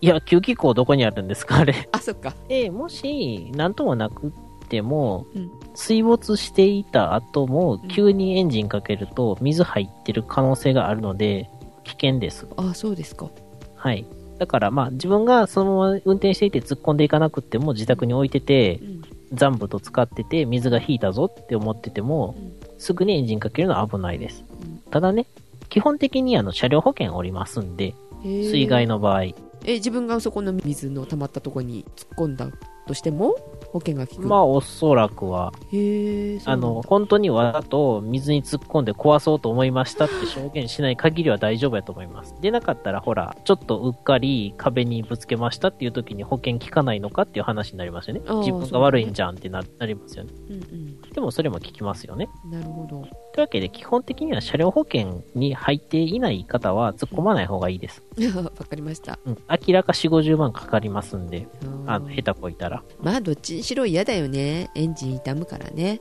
[0.00, 1.88] いや、吸気口どこにあるんですかあれ。
[1.92, 2.34] あ、そっか。
[2.48, 5.50] で、もし、なんともなくっても、うん。
[5.74, 11.48] 水没していた後もうん、急にエンジンかけると、水入ってる可能性があるので、
[11.84, 12.46] 危険です。
[12.56, 13.28] あそうですか。
[13.74, 14.04] はい。
[14.38, 19.02] だから、まあ、自分がそのまま運転していて突っ込んでいかなくっても、自宅に置いててう、ん。
[19.32, 24.44] 残部と使ってて、水が引いたぞって思っててもう、んすぐにエンジンかけるのは危ないです。
[24.62, 25.26] うんただね、
[25.68, 29.34] 基本的にあの、車両保険おりますんで、水害の場合、え
[29.74, 32.48] 自分がそこの水の溜まったところに突っ込んだ
[32.86, 33.34] としても
[33.72, 42.34] 保険が効くまあ、おそらくは、へえあの、本当にわざと水に突っ込んで壊そうと思いましたって証言しない限りは大丈夫やと思います。
[42.40, 48.20] でなかったら、ほら、ちょっとうっかり壁にぶつけましたっていう時に保険効かないのかっていう話になりますよね。
[48.40, 50.32] 自分が悪いんじゃんってななりますよね。
[50.50, 52.28] うんでもそれも効きますよね。
[52.44, 53.04] うんなるほど
[53.36, 58.02] というわけで、基本的には車両保険に入っていない方は突っ込まない方がいいです。
[58.34, 59.38] わかりましたうん。
[59.66, 61.46] 明らか4、50万かかりますんで、
[61.86, 62.82] あの、ー下手こいたら。
[63.02, 66.00] まあどっちにしろ嫌だよねエンジン傷むからね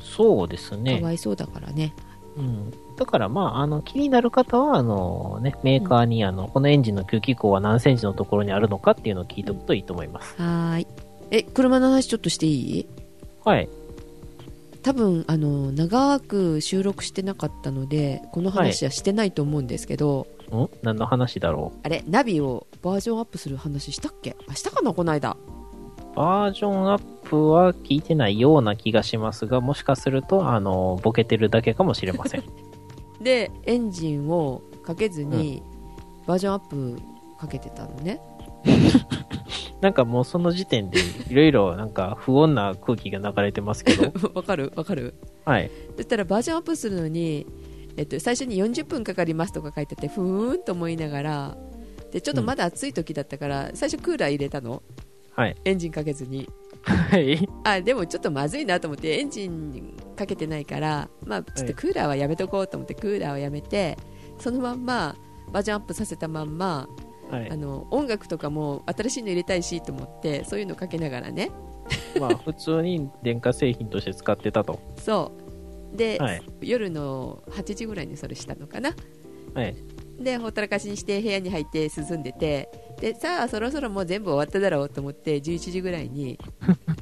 [0.00, 0.98] そうですかね。
[1.02, 1.94] わいそうだからね
[2.38, 2.70] うん。
[2.96, 10.34] だからまあ、あの、気になる方は、あのね、メーカーに、あの、このエンジンの吸気口は何センチのところにあるのかっていうのを聞いておくといいと思います。
[10.40, 10.86] はーい
[11.30, 12.86] え車の話ちょっとしていい？
[13.44, 13.68] はい。
[14.82, 24.36] 多分あの長く収録してなかったのでこの話はしてないと思うんですけど、ん何の話だろあれナビをバージョンアップする話したっけ？
[24.48, 25.36] あしたかなこの間。
[25.48, 26.16] う。
[26.16, 32.44] バージョンアップは聞いてないような気がしますが、もしかすると、あの、ボケてるだけかもしれません。
[33.22, 35.62] でエンジンをかけずに、
[36.26, 36.98] バージョンアップ
[37.38, 38.20] かけてたのね
[39.80, 44.72] なんかもうその時点で、いろいろなんか不穏な空気が流れてますけど、 わかる？
[44.76, 45.14] わかる？
[45.44, 45.70] はい。
[45.96, 47.46] そしたらバージョンアップするのに、
[47.96, 51.56] えっと、最初に40分かかりますとか書いててふーんと思いながら
[52.12, 54.82] でちょっとまだ暑い時だったから、最初クーラー入れたの
[55.34, 55.56] はい。
[55.64, 56.48] エンジンかけずに
[56.82, 57.48] はい。
[57.64, 63.96] あでもちょっとまずいなと思ってエンジンかけてないから、まあ、ちょっとクーラーはやめとこうと思ってクーラーはやめて
[64.38, 65.16] そのまんま
[65.52, 66.88] バージョンアップさせたまんま
[67.32, 67.56] はいあ。
[67.56, 71.50] の音楽とかも新しいの入れたいしと思ってそういうのかけながらね
[72.20, 74.78] まあ、普通に電化製品として使ってたと。
[74.96, 75.32] そ
[75.92, 76.42] うで、はい。
[76.60, 78.94] 夜の8時ぐらいにそれしたのかな
[79.54, 79.74] はい。
[80.18, 82.68] でほったらかしにして部屋に入って涼んでて
[83.00, 86.38] でさあそろそろもう全部終わっただろうと思って11時ぐらいに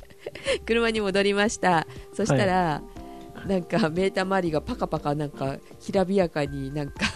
[0.65, 2.83] 車に戻りましたそしたら、
[3.47, 7.07] なんかメーター周りがパカパカなんかきらびやかになんか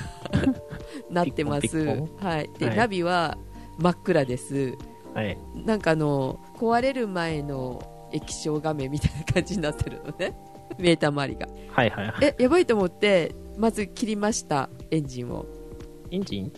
[1.10, 1.78] なってます。
[2.18, 2.50] はい。
[2.58, 2.76] で、はい。
[2.76, 3.38] ナビは
[3.78, 4.74] 真っ暗です。
[5.14, 5.38] はい。
[5.54, 10.36] なんかあの壊れる前の液晶画面みたいな感じになってるのね。
[10.78, 11.48] メーター周りが。
[11.70, 12.14] はいはいはい。
[12.22, 15.46] えやばいと思ってまず切りましたエンジンを。
[16.10, 16.52] エンジン？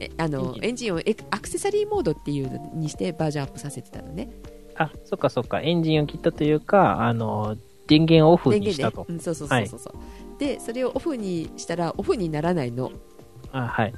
[0.00, 0.94] えあのエンジン。
[0.94, 1.00] を
[1.30, 4.30] アクセサリーモードっていうのにしてバージョンアップさせてたのね。
[4.76, 5.60] あ、そっかそっか。
[5.60, 7.56] エンジンを切ったというか、あの、
[7.88, 8.92] 電源をオフにした。
[8.92, 9.04] と。
[9.04, 12.92] 電源で、うん、そうそうそうそうそう、でそれをオフにしたらオフにならないの
[13.52, 13.94] あ、はい。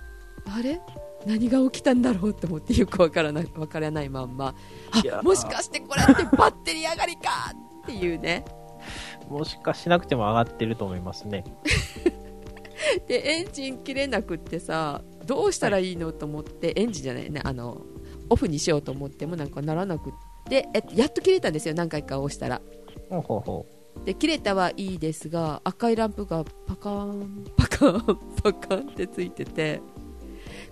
[0.47, 0.81] あれ？
[1.27, 4.55] 何が起きたんだろうと思ってよくわからないわからないまんま。
[5.13, 8.45] あもしかしてこれってバッテリー上がりかっていうね。
[9.29, 11.45] もしかしなくても上がってると思いますね。
[13.07, 17.83] でエンジン切れなくってさどうしたらいいのと思ってエンジンじゃないねあの
[18.31, 20.13] オフにしようと思ってもなんかならなくっ
[20.49, 22.63] てえやっと切れたんですよ何回か押したら。
[23.11, 23.67] ほうほうほ
[24.05, 29.81] で切れたはいいですが赤いランプがパカーンパカーンパカーンってついてて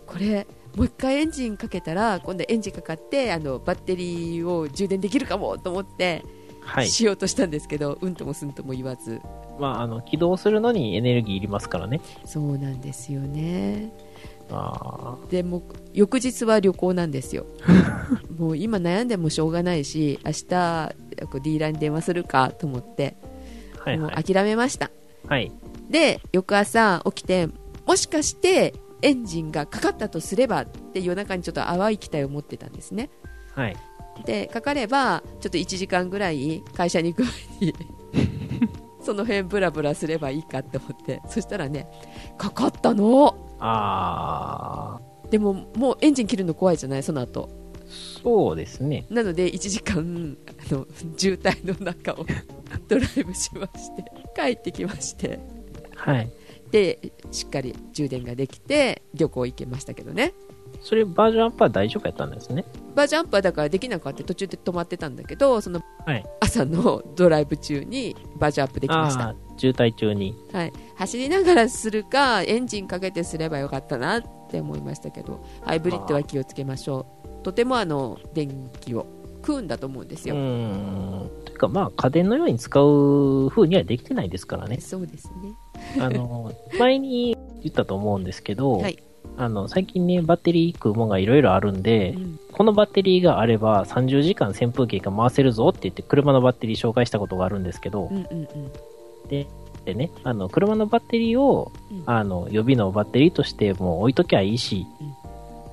[0.06, 6.38] これもう一回エンジンかけたら今度エンジンかかってあのバッテリーを充電できるかもと思ってう。
[6.68, 6.88] はい。
[6.88, 9.20] しようとしたんですけど、うんともすんとも言わず
[9.58, 12.00] まあ、あの、起動するのにエネルギーいりますからね。
[12.24, 14.07] そうなんですよねあ
[15.30, 17.46] でも翌日は旅行なんですよ
[18.38, 20.94] もう今悩んでもしょうがないし明日
[21.30, 23.16] こうディーラーに電話するかと思って、
[23.84, 23.90] あ。
[23.90, 24.24] はいもうはい。
[24.24, 24.90] 諦めました
[25.26, 25.52] はい。
[25.90, 27.48] で翌朝起きて
[27.86, 33.10] もしかしてエンジンがかかったとすればって夜中にちょっと淡い期待を持ってたんですね
[33.54, 33.76] はい。
[34.24, 37.26] でかかればちょっと1時間ぐらい会社に行く
[37.60, 37.74] 前に
[39.00, 41.86] その辺ブラブラすればいいかって思ってそしたらね
[42.36, 43.47] かかったの？
[43.60, 47.02] あでももうエンジン切るの怖いじゃない？
[47.02, 49.06] その後ー、そうですね。
[49.10, 50.36] なので1時間
[50.70, 52.26] あの渋滞の中を
[52.88, 55.38] ドライブしまして帰ってきまして
[55.96, 56.30] はい。
[56.70, 60.34] でしっかり充電ができて旅行行けましたけどね
[60.82, 62.64] それバージョンアップは大丈夫やったんですね？
[62.94, 66.24] バージョンアップはだからできなかった途中で止まってたんだけどそのはい。
[66.40, 70.34] 朝のドライブ中にバージョンアップできましたああー、渋滞中に。
[70.52, 77.06] はい、走りながらするかエンジンかけてすればよかったなって思いましたけどハイブリッドは気をつけましょ
[77.42, 79.06] うとてもあの電気を
[79.46, 81.30] 食うんだと思うんですよ、ーん。
[81.44, 84.80] というか、まあ、家電のように使う風にはできてないですからね。
[84.80, 85.54] そうですね
[86.00, 88.98] あの、前に言ったと思うんですけど、はい
[89.36, 98.48] あの、最近ね、バッテリー食うもんがいろいろあるんで、うんこのバッテリーがあれば30時間扇風機が回せるぞって言って車のバッテリー紹介したことがあるんですけどう、んうんうん
[99.28, 102.02] でね、あの、車のバッテリーを、うん。
[102.04, 104.86] あの、予備のバッテリーとしてもう置いときゃいいし、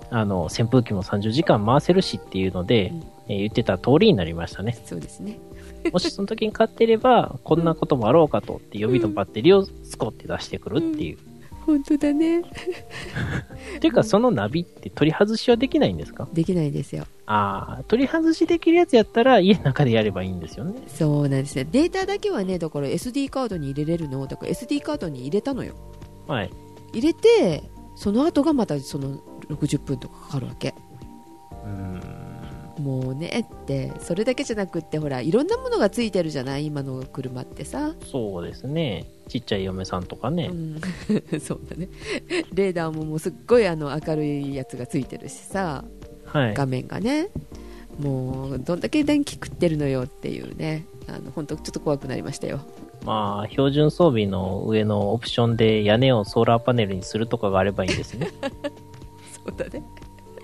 [0.10, 3.04] あの、扇風機も30時間回せるしっていうので、うん。
[3.28, 4.78] えー言ってた通りになりましたね。
[4.86, 5.40] そうですね。
[5.92, 11.18] もしその時に買ってれば、こんなこともあろうかとって予備のバッテリーをスコって出してくるっていう。
[11.66, 12.44] 本当だね。
[13.80, 16.28] ていうか、そのナビって取り外しはできないんですか？
[16.32, 17.06] できないですよ。
[17.26, 20.82] ああ、取り外しできるやつやったら家の中でやればいいんですよね。
[20.88, 21.66] そうなんですね。
[21.66, 24.28] データだけはねだから SD カードに入れれるの？
[24.28, 25.74] だから SD カードに入れたのよ。
[26.28, 26.52] はい。
[26.94, 27.64] 入れて
[27.96, 29.18] その後がまたその
[29.50, 30.76] 60分とかかかるわけ。
[31.64, 32.15] うーん。
[32.80, 36.66] もうねってそれだけじゃなくってほらいろんなものがついてるじゃない？
[36.66, 39.06] 今の車ってさ、そうですね。
[39.28, 40.50] ちっちゃい嫁さんとかね。
[40.52, 40.82] うん、
[41.40, 41.88] そうだね
[42.54, 45.84] レーダーももうすっごいあの明るいやつがついてるしさ
[46.26, 46.54] はい。
[46.54, 47.30] 画面がね
[48.00, 52.60] もうどんだけ電気食ってるのよっていうねあの本当ちょっと怖くなりましたよ
[53.06, 58.30] まあ、標準装備の上のオプションで屋根をソーラーパネルにするとかがあればいいんですね。
[59.46, 59.84] そうだね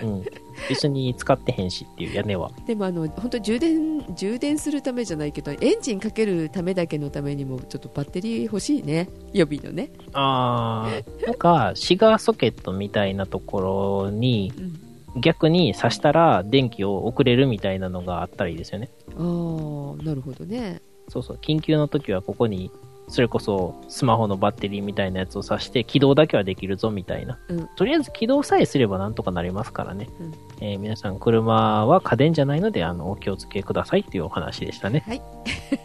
[0.04, 0.24] うん。
[0.70, 2.52] 別に使ってへんしっていう屋根は。
[2.66, 13.62] でもあの本当充電充電するためじゃないけどエンジンかけるためだけのためにもちょっとバッテリー欲しいね予備のね、あー、なんか、シガーソケットみたいなとこ
[14.06, 14.52] ろに
[15.16, 18.90] うん、逆に挿したら電気を送れるみたいなのがあったらいいですよね。
[19.10, 21.38] ああなるほどねそうそう。
[21.42, 22.72] 緊急の時はここに、
[23.08, 27.40] それこそスマホのバッテリーみたいなやつを挿して起動だけはできるぞみたいな。
[27.50, 30.08] うんとりあえず起動さえすればなんとかなりますからね。
[30.20, 35.04] うんえー皆さん車は家電じゃないので、あの、お気をつけくださいっていうお話でしたね。
[35.08, 35.22] はい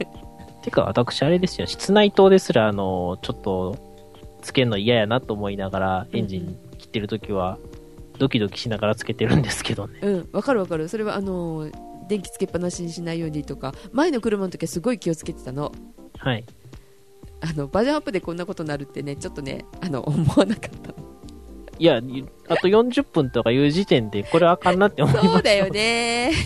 [0.62, 1.66] てか、私あれですよ。
[1.66, 3.76] 室内灯ですら、あの、ちょっと、
[4.42, 7.58] つけるの嫌やなと思いながら、エンジン切ってる時は、
[8.18, 10.00] ドキドキしながらつけてるんですけどね。
[10.02, 11.70] うんわかるわかるそれはあの
[12.08, 15.72] 電気つけっぱなしにしないようにとか前の車の時はすごい気をつけてたの
[16.18, 16.44] はい。
[17.48, 20.94] あのバージョンアップでこんなことになるってねちょっとねあの思わなかった。
[21.78, 22.00] いや、
[22.48, 25.32] あと40分とかいう時点で、これあかんなって思いました。
[25.34, 26.32] そうだよね。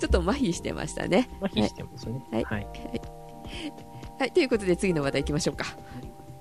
[0.00, 1.28] ちょっと麻痺してましたね。
[1.40, 2.20] 麻痺してますね。
[2.32, 2.44] はい。
[2.44, 2.66] はい。
[4.18, 4.32] はい。
[4.32, 5.66] ということで次の話題いきましょうか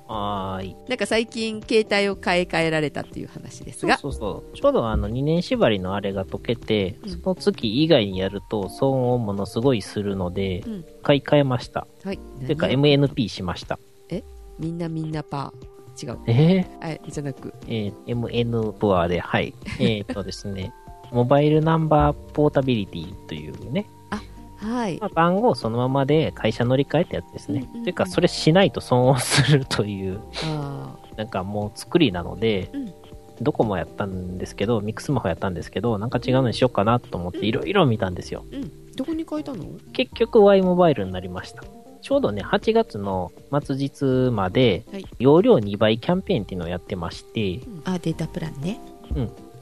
[0.08, 0.76] はーい。
[0.88, 4.56] なんか最近携帯を買い替えられたっていう話ですそうがそうそう。
[4.58, 7.10] ちょうどあの2年縛りのあれが解けて、うん。
[7.10, 10.86] その月以外にやると騒音ものすごいするので、うん。
[11.02, 11.88] 買い替えました。
[12.04, 12.18] はい。
[12.46, 13.80] ていうか何 MNP しました。
[14.60, 16.06] みんなみんなパー？
[16.06, 16.20] 違う。
[16.28, 16.66] え？
[16.82, 17.50] あじゃなく。
[17.50, 19.54] ー、えー MN プアで、はい。
[19.80, 20.74] えっとですね、
[21.12, 23.90] モバイルナンバーポータビリティというね、
[24.66, 24.98] はい。
[25.00, 27.60] まあ、番号そのままで会社乗り換えってやつですね。
[27.60, 27.84] うんうんうん。
[27.84, 32.94] ていうか、それしないと損をするという、あなんかもう作りなので、うん。
[33.42, 38.46] ドコモやったんですけど、ミックスマホやったんですけど、なんか違うのにしようかなと思っていろいろ見たんですよ。
[38.50, 38.96] ーうん。
[38.96, 39.66] どこに変えたの？
[39.92, 41.64] 結局 Y モバイルになりました。
[42.02, 43.32] ちょうどね、8月の
[43.64, 48.80] 末日まではい、容量2倍キャンペーンっていうのをやってまして、あ、データプランね。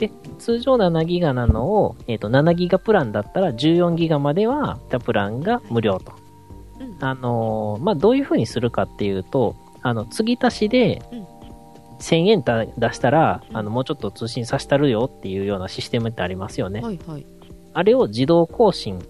[0.08, 6.14] で、通常7ギガなのを、えっ、と、7ギガプランだったら14ギガまでは、データプランが無料と。
[6.80, 6.98] うん。
[7.00, 11.24] あのーまあ、どういう風にするかっていうと、あの、継ぎ足しでうん、
[12.00, 16.82] 1000円た出したら、うんあの、もうちょっと通信させたるよっていうようなシステムってありますよね。
[16.82, 17.26] はいはい。
[17.74, 19.02] あれを自動更新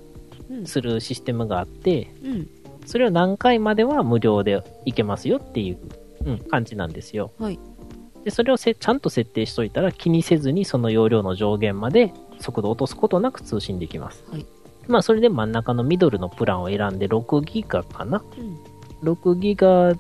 [0.49, 0.65] うん。
[0.67, 2.47] するシステムがあって、うん。
[2.85, 5.77] それを何回までは無料でいけますよっていう、
[6.25, 7.31] うん、感じなんですよ。
[7.39, 7.59] はい。
[8.23, 14.23] で、それをせちゃんと設定しといたら気にせずにその容量の上限まで速度を落とすことなく通信できます。
[14.31, 14.45] はい
[14.87, 18.21] まあ、それで真ん中のミドルのプランを選んで6ギガかな？
[18.37, 19.13] うん。
[19.13, 19.93] ?6 ギガ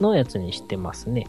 [0.00, 1.28] のやつにしてますね。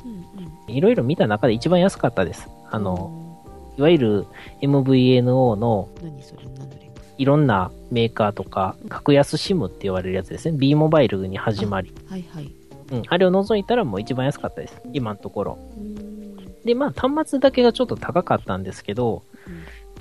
[0.68, 0.74] うん。
[0.74, 2.50] いろいろ見た中で一番安かったです。
[2.72, 2.84] あうん。
[2.84, 3.44] の、
[3.78, 4.26] いわゆる
[4.62, 5.88] MVNO の
[7.20, 10.58] いろんなメーカーとか、格安 SIM って言われるやつですね。
[10.58, 11.94] B モバイルに始まり。
[12.08, 12.52] はいはい。
[12.92, 13.04] うん。
[13.08, 14.82] あれを除いたらもう一番安かったです。
[14.94, 15.60] 今のところ。
[16.66, 19.24] で、まあ、端末だけがちょっと高かったんですけど、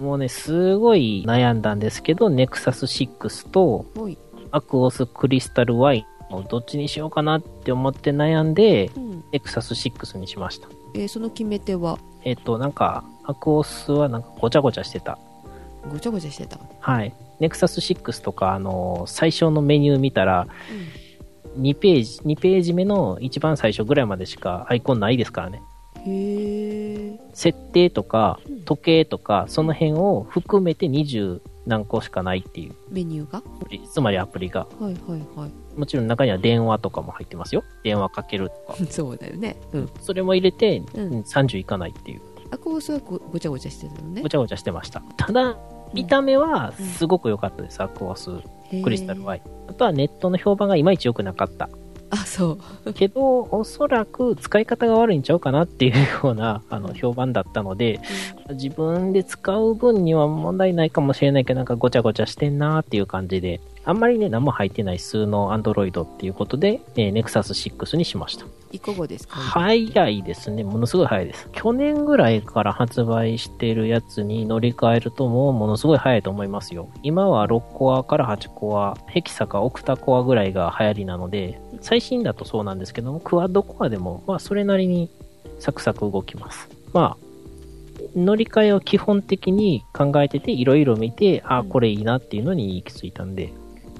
[0.00, 4.18] もうね、すごい悩んだんですけど、Nexus 6とはい。
[4.50, 9.24] Aquos Crystal Y のどっちにしようかなって思って悩んで、うん。
[9.32, 10.68] Nexus 6にしました。
[10.94, 15.18] えーその決め手は、えっ、と、なんか、Aquos はなんかごちゃごちゃしてた。
[15.90, 16.58] ごちゃごちゃしてた。
[16.80, 17.14] はい。
[17.40, 20.46] Nexus 6とか、あのー最初のメニュー見たら、
[21.58, 25.62] 2ページ、2ページ目の一番最初ぐらいまでしかアイコンないですからね。
[27.32, 32.74] 設定とかうん、時計とか、その辺を含めて20何個しかないっていう。
[32.90, 33.42] メニューが？
[33.92, 34.66] つまりアプリが。
[34.80, 35.78] はいはいはい。
[35.78, 37.62] もちろん中には電話とかも入ってますよ。
[37.84, 38.78] 電話かけるとか。
[38.90, 39.56] そうだよね。
[39.72, 39.90] うん。
[40.00, 42.20] それも入れて、うんうん30いかないっていう。
[42.50, 44.28] アコースはごごちゃごちゃしてたのねご。
[44.28, 45.02] ちゃごちゃしてました。
[45.18, 45.58] ただ、
[45.92, 47.82] 見た目はすごく良かったです。
[47.82, 48.30] アクオス
[48.82, 49.42] クリスタルへー Y。
[49.68, 51.68] あとはネットの評判がいまいち良くなかった。
[52.10, 52.92] あ、そう。
[52.94, 55.94] けど、おそらく使い方が悪いんちゃうかなっていう
[56.24, 58.00] ような、あの、評判だったので、
[58.50, 68.44] 自分で使う分には問題ないかもしれないけど、なんかごちゃごちゃしてんなーっていう感じで、あんまりね、何も入ってない数の Android っていうことで、えー Nexus 6にしました。
[68.70, 69.36] いかがですか？
[69.40, 70.62] 早いですね。
[70.62, 71.48] ものすごい早いです。
[71.52, 76.90] 去年ぐらいから発売してるやつに乗り換えるともうものすごい早いと思いますよ。
[77.02, 85.08] 今は6コアから8コア、ヘキサかオクタコアぐらいが流行りなので、最新だとそうなんですけども、クワッドコアでも、まあそれなりに
[85.60, 86.68] サクサク動きます。
[86.92, 87.28] まあ、
[88.14, 93.50] 乗り換えを基本的に考えてて、いろいろ見て、あ、これいいなっていうのに行き着いたんで。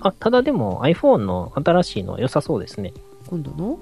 [0.01, 2.93] あ、ただでも iPhone の新しいの良さそうですね。
[3.29, 3.79] 今度の？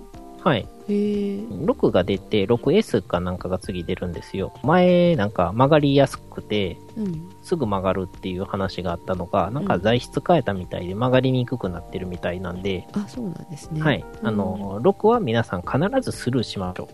[0.46, 0.60] はい。
[0.60, 1.40] へえ。
[1.40, 4.52] 6が出て、6S かなんかが次出るんですよ。
[4.62, 7.28] 前、なんか曲がりやすくて、うん。
[7.42, 13.82] すぐ曲がるっていう話があったのが、なんか材質変えたみたいで曲がりにくくなってるみたいなんで、あ、そうなんですね。
[13.82, 14.04] はい。
[14.22, 16.88] あの、6は皆さん必ずスルーしましょ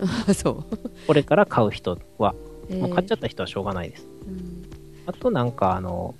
[0.00, 0.04] う。
[0.30, 0.64] あ、 そう。
[1.06, 2.34] これから買う人は、
[2.70, 4.06] もう買っちゃった人はしょうがないです。
[4.26, 4.64] うん
[5.06, 6.14] あとなんかあの、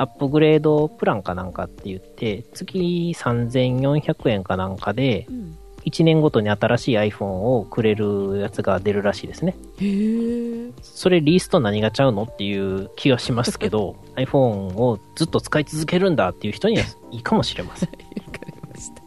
[0.00, 5.58] アップグレードプランかなんかって言って、月3400円かなんかで、うん。
[5.84, 9.54] 1年ごとに新しい iPhone をくれるやつが出るらしいですね。
[9.78, 10.72] へえ。
[10.80, 17.90] それリースと何がちゃうのっていう気はしますけど、 iPhone をずっと使い続けるんだっていう人にはいいかもしれません。
[17.90, 18.00] わか
[18.46, 19.02] りました。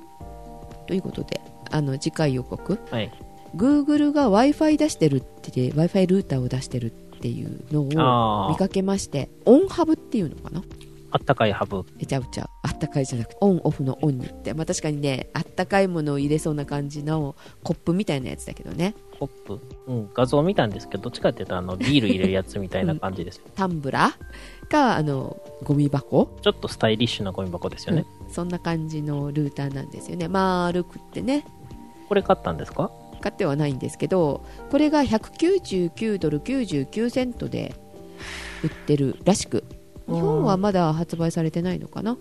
[0.86, 1.41] ということで、
[1.72, 2.80] あの、次回予告。
[2.91, 3.12] はい。
[3.56, 10.61] Google が Wi-Fi 出してるって言って Wi-Fi ルーターを出してるっていうのをあ見かけまして、オンハブっていうのかな？
[11.15, 11.86] あったかいハブ。
[11.99, 12.49] えちゃうちゃう。
[12.63, 14.55] あったかいじゃなくて、オンオフのオンにって。
[14.55, 18.95] まあ確かにね、あったかいものを入れそうな感じのコップみたいなやつだけどね。
[19.19, 19.59] コップ。
[19.86, 23.41] うん、画像見たんですけど、どっちかっていうと、あの、 ビール入れるやつみたいな感じです。
[23.53, 24.67] タンブラー？
[24.71, 26.36] か、あの、ゴミ箱？
[26.41, 28.05] ちょっとスタイリッシュなゴミ箱ですよね。
[28.32, 30.28] そんな感じのルーターなんですよね。
[30.28, 31.45] 丸くってね。
[32.09, 32.91] これ買ったんですか？
[33.24, 37.74] 買ってはないんですけど、これが199ドル99セントで
[38.63, 39.63] 売ってるらしく。
[40.07, 42.17] 日本はまだ発売されてないのかな？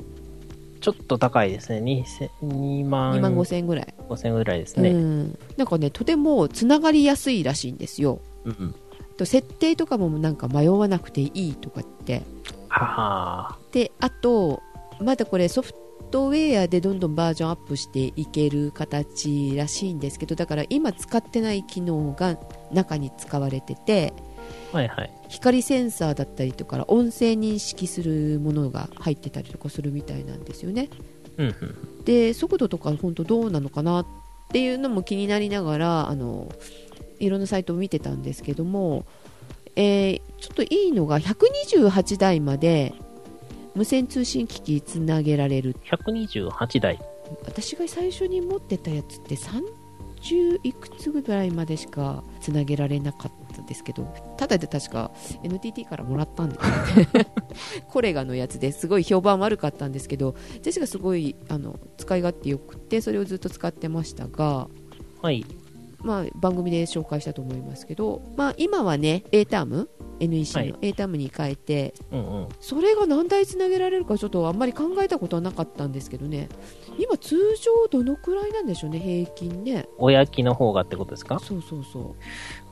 [0.81, 2.05] ちょっと高いですね。
[2.43, 3.95] 2万 ?2 万5千円ぐらい。
[4.09, 4.93] 5000円ぐらいですうね。
[4.93, 5.37] ん。
[5.57, 8.21] なんかね、とてもつながりやすいらしいんですよ。
[8.45, 8.75] うん。
[9.17, 12.23] と設定とかもなんか迷わなくていいとかって。
[12.69, 14.63] ははで、あと、
[15.01, 15.75] まだこれソフ
[16.13, 22.39] トウェアでどんどんバージョンアップしていける形らしいんですけど、だから今使ってない機能が
[22.71, 24.13] 中に使われてて、
[24.73, 25.11] はいはい。
[25.29, 30.91] 光センサーだったりとか音声認識するものが入ってたりとかするみたいなんですよね
[31.39, 32.05] うんうん。
[32.05, 34.07] で速度とか本当どうなのかなっ
[34.49, 36.53] ていうのも気になりながらあの
[37.19, 39.07] いろんなサイトを見てたんですけども、
[39.77, 42.95] えーちょっといいのが128台まで
[43.75, 46.99] 無線通信機器つなげられる、128台。
[47.45, 55.11] 私が最初に持ってたやつって30いくつぐらいまでしかつなげられなかったですけどただで確か
[55.43, 57.33] NTT からもらったんですよね
[57.89, 64.69] コレガのやつですごい評判悪かったんですけどジェシがすごいあの使い勝手よくてそれをずっと使ってましたが
[65.23, 65.45] はい。
[66.03, 69.89] まあ、番組で紹介したと思いますけど、まあ、今はね A ターム
[70.21, 70.73] NEC はい。
[70.73, 72.49] の A タームに変えて、うんうん。
[72.61, 76.49] それが何台つなげられるかちょっとあんまり考えたことはなかったんですけどね。
[76.99, 79.89] 今通常どのくらいなんでしょうね平均ね。
[79.99, 81.39] 親機の方がってことですか？
[81.41, 82.15] そうそうそう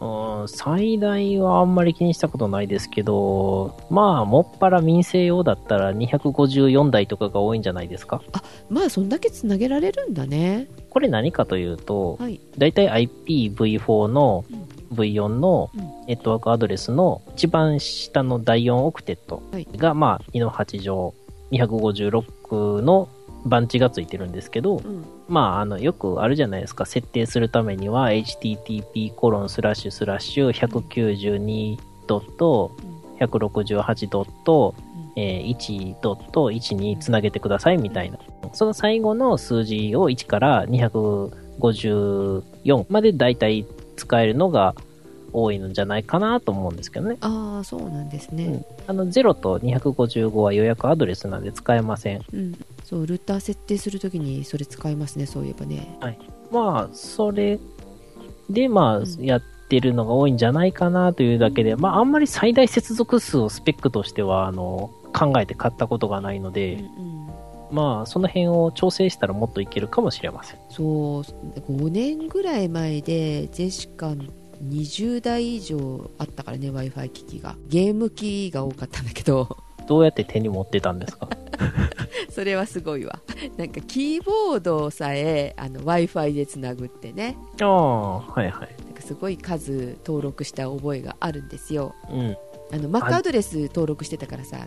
[0.00, 8.22] うん、最大はあんまり気にしたことないですけど、まあ、もっぱら民生用だったら254台とかが多いんじゃないですか？
[8.70, 10.68] まあそんだけつなげられるんだね。
[10.88, 12.40] これ何かというと、はい。
[12.56, 14.96] だいたい IPv4 のうん。
[14.96, 15.80] V4 のうん。
[16.06, 19.68] ネットワークアドレスの一番下の第4オクテットはい。
[19.76, 21.14] が、まあ、2の8乗
[21.52, 23.08] 256の
[23.44, 26.86] 番地がついてるんですけど、うんまあ、あの、よくあるじゃないですか。
[26.86, 32.72] 設定するためには、http コロンスラッシュスラッシュ192ドット
[33.20, 34.74] 168ドット
[35.16, 38.18] えー1ドット1につなげてくださいみたいな。
[38.52, 43.66] その最後の数字を1から254までだいたい
[43.96, 44.74] 使えるのが
[45.32, 47.16] 多いのじゃないかなと思うんですけどね。
[47.20, 52.22] ああそうなんですねうん、あの0と255は予約アドレスなんで使えません。
[52.32, 52.58] うん、
[52.90, 55.96] そうルーター設定するときにそれ使いますねそういえばね。
[56.50, 57.60] まあ、それ
[58.48, 59.04] で、まうん。
[59.04, 67.28] あ、やってるのが多いんじゃないかなというだけで、まあ、あんまり最大接続数をスペックとしては、あの、考えて買ったことがないのうんで、うん。
[67.70, 70.58] まあ、その辺を調整したらもっといけるかもしれません。
[70.68, 71.22] そう。
[71.22, 74.08] 5年ぐらい前でジェシカ
[74.64, 77.54] 20台以上あったからね w i f i 機器が。
[77.68, 79.56] ゲーム機が多かったんだけど
[79.90, 81.28] どうやって手に持ってたんですか？
[82.30, 83.18] それはすごいわ。
[83.56, 87.36] なんかキーボードさえ w i f i でつなぐってね。
[87.60, 88.84] ああ、はいはい。
[88.84, 91.92] なんかすごい数登録した覚えがあるんですよ。
[92.08, 92.36] うん、
[92.72, 94.58] あの Mac アドレス登録してたからさ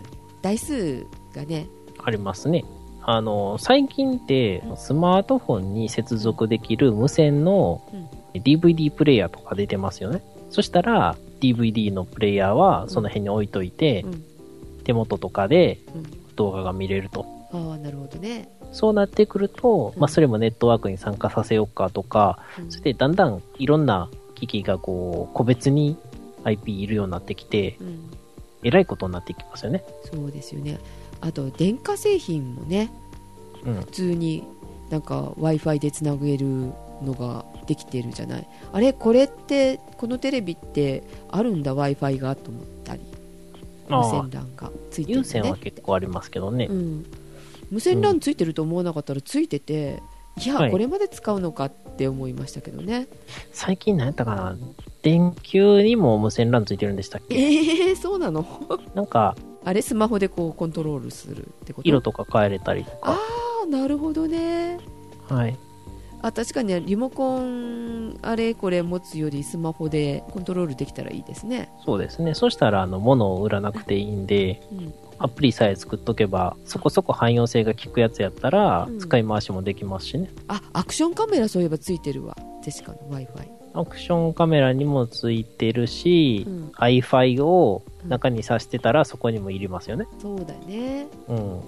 [0.42, 1.68] 台数がね。
[2.04, 2.62] ありますね。
[3.00, 8.08] あの、最近って、スマートフォンに接続できる無線のうん。
[8.42, 10.22] DVD プレイヤーとか出てますよね。
[10.50, 14.24] そしたら、DVD のプレイヤーはその辺に置いといて、うん
[14.84, 16.24] 手元とかでうん。
[16.36, 17.26] 動画が見れると。
[17.52, 20.00] ああなるほどね、そうなってくると、うん。
[20.00, 22.70] まあ、それもネットワークに参加させようかとか、うん。
[22.70, 25.96] そしてだんだんいろんな機器がこう、個別に
[26.42, 28.10] IP いるようになってきて、うん。
[28.64, 29.84] えらいことになってきますよね。
[30.10, 30.78] そうですよね。
[31.20, 32.90] あと電化製品もね
[33.64, 33.74] うん。
[33.76, 34.42] 普通に
[34.90, 36.72] なんか w i f i でつなげる
[37.02, 38.48] のができてるじゃない。
[38.72, 43.02] あれこれってこのテレビってあるんだ w i f i がと思ったり
[43.88, 44.00] 無あ。
[44.00, 46.66] あ線 LAN がついてる有線はね結構ありますけどね。
[46.70, 47.06] うん、
[47.70, 50.02] 無線 LAN ついてると思わなかったらついてて、
[50.44, 50.70] いや、はい。
[50.70, 53.08] これまで使うのかって思いましたけどね。
[53.52, 54.56] 最近何やったかな。
[55.02, 57.36] 電球にも無線 LAN ついてるんでしたっけ？
[57.36, 58.44] えー、そうなの？
[58.94, 61.88] なんか、あれスマホでこうコントロールするってこと？
[61.88, 63.18] 色とか変えれたりとあか。
[63.64, 64.78] あなるほどね。
[65.28, 65.56] はい。
[66.24, 72.32] あ確かにリモコンあれこれ持つよりスマホでコントロールできたらいいですね、そうですね。
[72.32, 80.30] そしたら、あの、物を売らなくていいんで、うん、アプリさえ作っとけば、そこそこ汎用性が効くやつやったらうん、使い回しもできますしね。
[80.48, 90.06] あアクションカメラそういえばついてるわジェシカの w i f i アクションカメラにもついてるし、うん iFi を中に挿してたらそこにもいりますよね。
[90.18, 91.60] そうだねうん。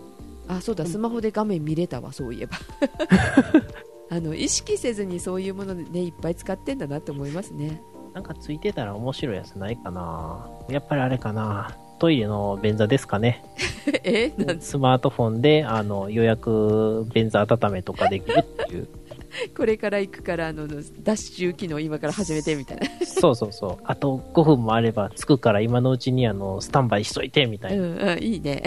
[0.49, 2.57] あそうだスマホで画面見れたわそういえば
[4.11, 7.83] あの意識せずにそういうものでねいっぱい使ってんだなって思いますね
[8.15, 13.43] なんかついてたら面白いやつないかなやっぱりあれかなトイレの便座ですかね。
[14.05, 14.33] え？
[14.37, 18.89] なんスマートフォンで、あの、予約便座温めとかできるっていう。
[19.57, 20.75] これから行くからあのダ
[21.13, 23.85] ッシュ機能今から始めてみたいな、そうそうそう。
[23.85, 27.83] あと5分もあれば着くから今のうちにあの、スタンバイしといてみたいな。
[27.83, 28.63] うんうん、いいね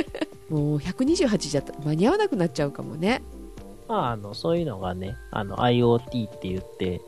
[0.48, 3.22] もう128じゃ間に合わなくなっちゃうかもね、
[3.88, 7.00] まあ、あの、そういうのがね、あの、IoT って言って、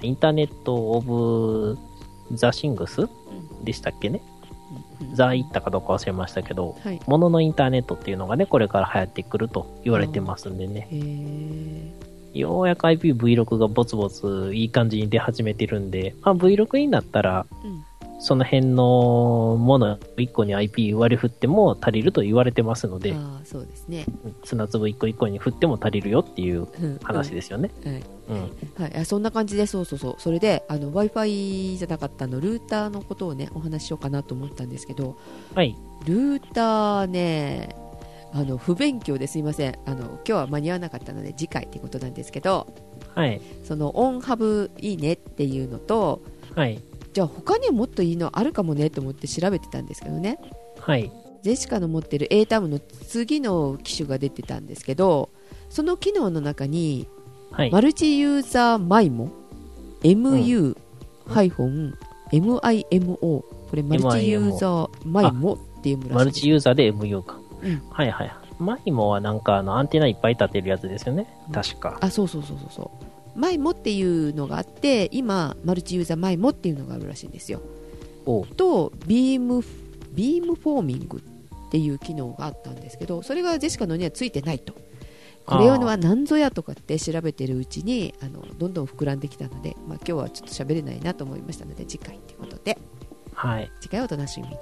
[0.00, 1.78] インターネットオブ
[2.32, 3.08] ザシングス
[3.64, 4.20] でしたっけね？
[5.00, 5.14] うん。
[5.14, 7.00] ザ言ったかどうか忘れましたけど、はい。
[7.06, 11.94] もののインターネットっていうのがね、これから流行ってくると言われてますんでね。
[12.34, 17.84] ようやく IPv6 がボツボツいい感じに出始めてるんで、まあ、V6 になったら、うん
[18.20, 27.70] その辺のもの1個に IP 割り振っても足りると言われてますので、ああそうですね、うん砂粒1個1個に振っても足りるよっていううん話ですよね。
[28.28, 28.50] うん
[28.82, 35.16] はいそんな感じでそうそうそうそれで w i f i じゃなかったあのルーターのことをねお話ししようかなと思ったんですけど
[35.54, 35.76] はい。
[36.04, 37.74] ルーターね
[38.32, 42.66] あの不勉強ですいませんあの今日は間に合わなかったので次回っていうことなんですけど
[43.14, 43.40] はい。
[43.64, 46.22] そのオンハブいいねっていうのと
[46.54, 46.80] はい。
[47.18, 50.38] じゃあ他にはもっといいのあるかもねと思って調べてたんですけどね
[50.78, 51.10] はい。
[51.42, 55.30] ジェシカの持ってる A タムの次の機種が出てたんですけど
[55.68, 57.08] その機能の中に
[57.50, 57.72] はい。
[57.72, 59.32] マルチユーザーマイモ
[60.02, 60.76] MU-MIMO
[63.18, 67.40] これマルチユーザーマイモっていうマルチユーザーで MU か。
[67.62, 68.32] うんはいはい。
[68.60, 71.26] マイモはなんかあのアンテナいっぱい立てるやつですよね。
[71.52, 71.98] 確か。
[72.00, 73.07] あそうそうそうそうそう
[73.38, 77.62] マイモっていうのがあって今マルチユーザーマイモっていうのがあるらしいんですよ。
[78.56, 79.62] とビーム
[80.12, 84.74] ビームフォーミングっていう機能があったんですけどそれがジェシカのにはついてないと。
[85.46, 92.76] これは何ぞやとかって調べてるうちにあのどんどん膨らんできたので、まあ、今日はちょっと喋れないなと思いましたので次回ということで。
[93.32, 93.70] はい。
[93.80, 94.56] 次回をお楽しみに。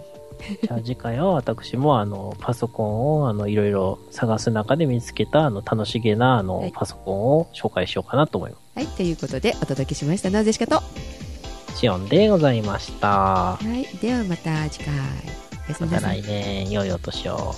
[0.63, 6.45] じゃあ次回は私もあのパソコンをあのいろいろ探す中で見つけたあの楽しげなあはい。
[6.45, 8.61] のパソコンを紹介しようかなと思います。
[8.61, 8.66] はい
[8.97, 10.31] ということでお届けしました。
[10.31, 10.83] のはジェシカと。
[11.75, 13.09] シオンでございました。
[13.09, 14.95] はいではまた次回。
[15.67, 16.19] おやすみなさい。
[16.19, 17.55] また来年良いお年を。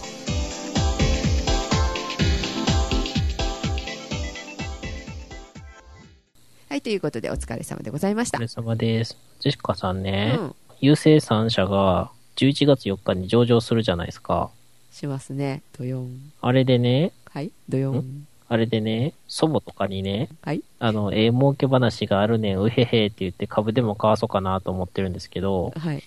[6.68, 8.38] はいということでお疲れ様でございました。
[8.38, 9.16] お疲れ様です。
[9.40, 10.54] ジェシカさんね、うん。
[10.80, 14.50] 郵政3社が11月4日に上場するじゃないですか。
[14.92, 15.62] しますね。
[15.78, 16.32] ドヨン。
[16.40, 20.62] あれでね、はいドヨンあれでね、祖母とかにね、はい。
[20.78, 26.02] あの、ええ儲け話があるねん、うへへって言って株でも買わそうかなと思ってるんですけど、はい。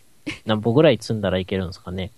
[0.46, 2.12] 何歩ぐらい積んだらいけるんですかね。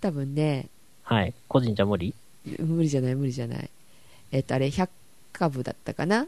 [0.00, 0.66] 多分ね
[1.02, 1.34] はい。
[1.48, 2.14] 個人じゃ無理？
[2.58, 3.70] 無理じゃない無理じゃない。
[4.32, 4.88] えっとあれ100
[5.32, 6.20] 株だったかな？
[6.20, 6.26] うん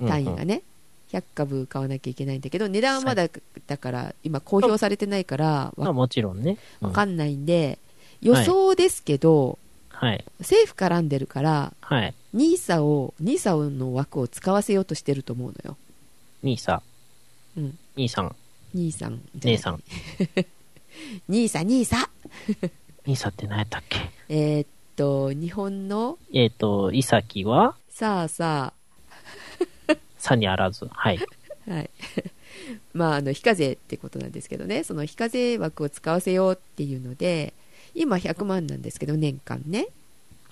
[0.00, 0.08] うん。
[0.08, 0.62] 単位がね、
[1.12, 3.28] 100株買わなきゃいけないんだけど値段はまだ
[3.66, 6.58] だから今公表されてないからまあわもちろんね。
[6.82, 6.92] うん。
[6.92, 7.78] かんないんで
[8.20, 9.58] 予想ですけど、
[10.04, 10.24] はい。
[10.40, 12.14] 政府絡んでるからはい。
[12.34, 15.76] NISA を NISA の枠を使わせようとしてると思うのよ
[16.42, 16.82] 兄さ
[17.56, 17.60] ん。
[17.60, 18.36] うん兄さん。
[18.74, 19.82] 兄さん姉さん。
[21.28, 22.08] 兄さん兄さん
[23.06, 23.98] 兄さんって何やったっけ？
[24.28, 26.18] えーっと日本の？
[26.34, 28.72] えっ、と、イサキは、さあさ
[30.18, 30.86] さにあらず。
[30.90, 31.18] はい。
[31.68, 31.90] あはい
[32.92, 37.54] まああの非課税ってことなんですけどねその非課税枠を使わせようっていうので
[37.94, 39.86] 今100万なんですけど年間ね。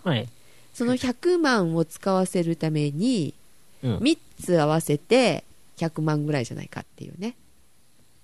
[0.05, 0.29] はい。
[0.75, 3.35] その100万を使わせるために
[3.83, 3.97] うん。
[3.99, 5.45] 3つ合わせて
[5.77, 7.35] 100万ぐらいじゃないかっていうね。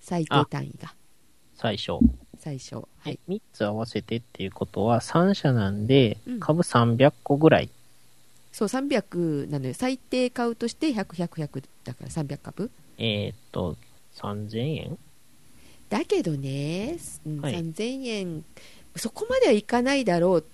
[0.01, 0.95] 最低単位が。
[1.57, 1.99] 最初。
[2.39, 3.19] 最初はい。
[3.29, 6.41] 3つ合わせてっていうことは3社なんでうん。
[6.41, 7.71] 株300個ぐらい。
[8.53, 9.75] そう300なのよ。
[9.75, 12.71] 最低買うとして100100だから300株。
[12.99, 13.77] えっ、と、
[14.17, 14.99] 3000円？
[15.89, 17.55] だけどね、うんはい。
[17.55, 18.45] 3000円
[18.99, 20.45] そこまではいかないだろう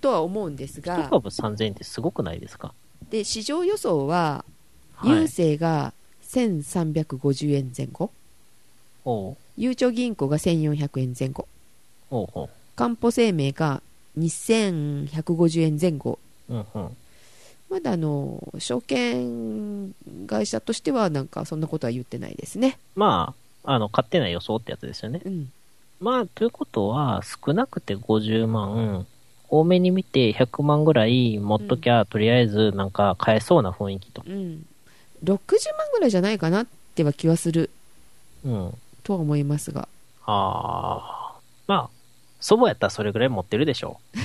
[0.00, 2.72] とは思うんです1が株3000円ってすごくないですか？
[3.10, 4.44] で市場予想は
[5.02, 5.22] 郵はい。
[5.24, 5.92] 政が
[6.28, 8.10] 1350円前後
[9.04, 11.46] おうゆうちょ銀行が1400円前後
[12.10, 12.48] おうおう。
[12.76, 13.82] かんぽ生命が
[14.18, 16.96] 2150円前後うんうん。
[17.70, 19.94] まだあの証券
[20.26, 23.34] 会社としてはなんかそんなことは言ってないですねま
[23.64, 25.20] あ、あの、勝手な予想ってやつですよね。
[25.24, 25.52] うん
[26.04, 29.06] まあ、ということは、少なくて50万、
[29.48, 34.22] 多めに見て100万ぐらい持っときゃ、とりあえずなんか買えそうな雰囲気と。
[34.26, 34.66] うん
[35.24, 35.38] 60
[35.78, 37.70] 万ぐらいじゃないかなっては気はする
[38.44, 38.74] うん。
[39.02, 39.88] とは思いますが
[40.26, 41.40] ああ。
[41.66, 41.90] まあ、
[42.38, 44.18] 祖母やったらそれぐらい持ってるでしょう。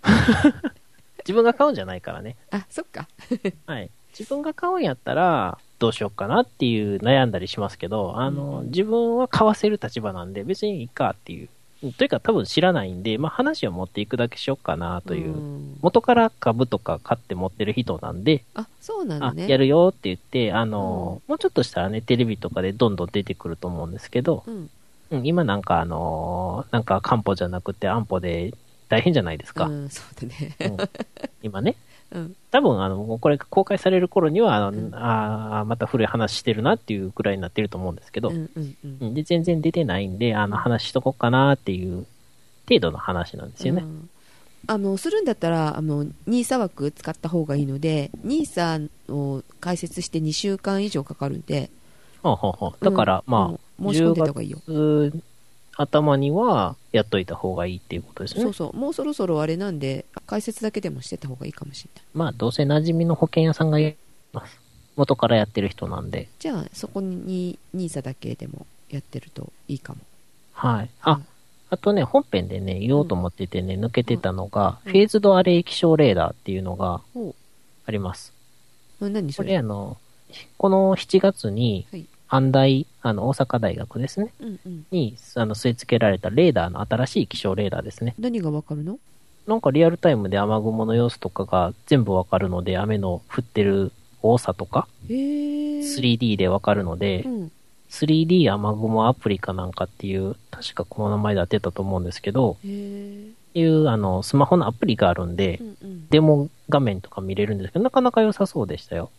[1.20, 2.36] 自分が買うんじゃないからね。
[2.50, 3.06] あそっか
[3.66, 3.90] はい。
[4.18, 11.48] 自分が買うんやったら、どうしようかなっていう悩んだりしますけど、あの、うん自分は買わせる立場なんで、別にいいかっていう。
[11.98, 15.36] というか多分知らないんで、まあ話を持っていくだけしようかなという。
[15.36, 24.70] ん元から株とか買って持ってる人なんで、あそうなのあ、ねやるよって言って、あの、もうちょっとしたらね、テレビとかでどんどん出てくると思うんですけど、うん
[25.10, 28.54] うん、今なんかあのーなんか漢方じゃなくて安保で
[28.88, 29.66] 大変じゃないですか。
[29.66, 30.76] うんそうだねうん
[31.42, 31.76] 今ね。
[32.14, 32.36] うん。
[32.50, 34.94] 多分あの、これ公開される頃には、あの、うん。
[34.94, 38.96] あーまた古い話してるなっていうくらいになってると思うんですけど、うんうんうん。
[39.00, 42.06] うんで、全然出てないんで、あの、話しとこうかなっていう
[42.68, 43.82] 程度の話なんですよね。
[43.82, 44.08] うん。
[44.66, 51.70] あのするんだったらあの NISA 枠使った方がいいので NISA を開設して2週間以上かかるんで。
[52.80, 53.30] だから、うん。
[53.30, 54.58] まもう申し込んでた方がいいよ。
[54.66, 55.12] あ、10
[55.76, 58.52] 頭にはやっといた方がいいっていうことですねそう。
[58.52, 63.96] そうもうそろそろあれなんで解説だけでもしてた方がいいかもしれないまあ、どうせ馴染みの保険屋さんがやり
[64.32, 64.60] ます。
[64.96, 66.28] 元からやってる人なんで。
[66.38, 70.00] じゃあそこに NISA だけでもやってるといいかも
[70.52, 70.90] はい。
[71.02, 71.20] あ、
[71.70, 77.34] あとね、本編でね、言おうと思っててね、抜けてたのが、うんフェーズドアレイ気象レーダーっていうのがほ
[77.86, 78.32] あります。
[79.00, 79.96] 何そこれれあの、
[80.56, 84.86] この7月にはい、阪大、あの、大阪大学ですね、うんうん。
[84.90, 88.14] に、あの、据え付けられたレーダーの新しい気象レーダーですね。
[88.18, 88.98] 何がわかるの？
[89.46, 95.80] なんかリアルタイムで雨雲の様子とかが全部わかるので、雨の降ってる多さとか、へえ。
[95.82, 97.52] 3D でわかるのでう、ん。
[97.90, 102.56] 3D 雨雲アプリかなんかっていう、確かこの名前で当てたと思うんですけど。
[103.54, 106.08] いう、あの、スマホのアプリがあるんでう、んうん。
[106.08, 109.10] デモ画面とか見れるんですけど、なかなか良さそうでしたよ。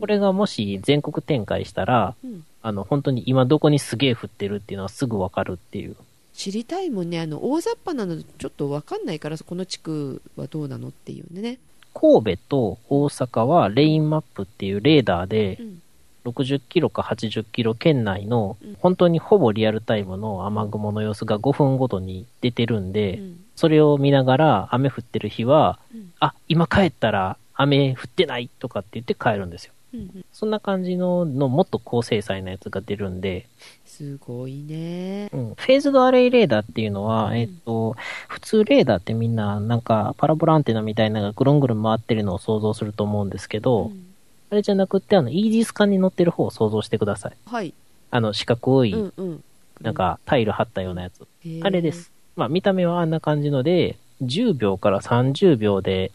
[0.00, 2.44] これがもし全国展開したら、うん。
[2.62, 5.96] あの、本当に今どこにすげえ降ってるっていうのはすぐわかるっていう。
[6.34, 7.20] 知りたいもんね。
[7.20, 11.58] あの大雑把なのちょっとわかんないからこの地区はどうなのっていうね、
[11.94, 15.82] 神戸と大阪はレインマップっていうレーダーでうん、
[16.26, 18.76] 60キロか80キロ圏内のうん。
[18.80, 26.12] 本当にほぼリアルタイムの雨雲の様子が5分ごとに出てるんで、うんそれを見ながら雨降ってる日は、うん。
[26.20, 29.72] あ、今帰ったら雨降ってないとかって言って帰るんですよ。
[29.94, 30.24] うんうん。
[30.30, 33.48] そんな感じののもっと高精細なやつが出るんで、
[33.86, 35.30] すごいね。
[35.32, 37.38] うん、フェーズドアレイレーダーっていうのは、うん。
[37.38, 37.96] えっと、
[38.28, 44.06] 普通レーダーってみんななんかパラボラアンテナみたいなのがぐるんぐるん回ってるのを想像すると思うんですけど、うん。
[44.50, 47.36] あれじゃなくってあの、イージス艦に乗ってる方を想像してください。
[47.46, 47.72] はい、
[48.10, 49.44] あの、四角い、うんうん、
[49.80, 51.26] なんかタイル貼ったようなやつ。
[51.62, 52.12] あれです。
[52.36, 56.12] まあ見た目はあんな感じので、10秒から30秒で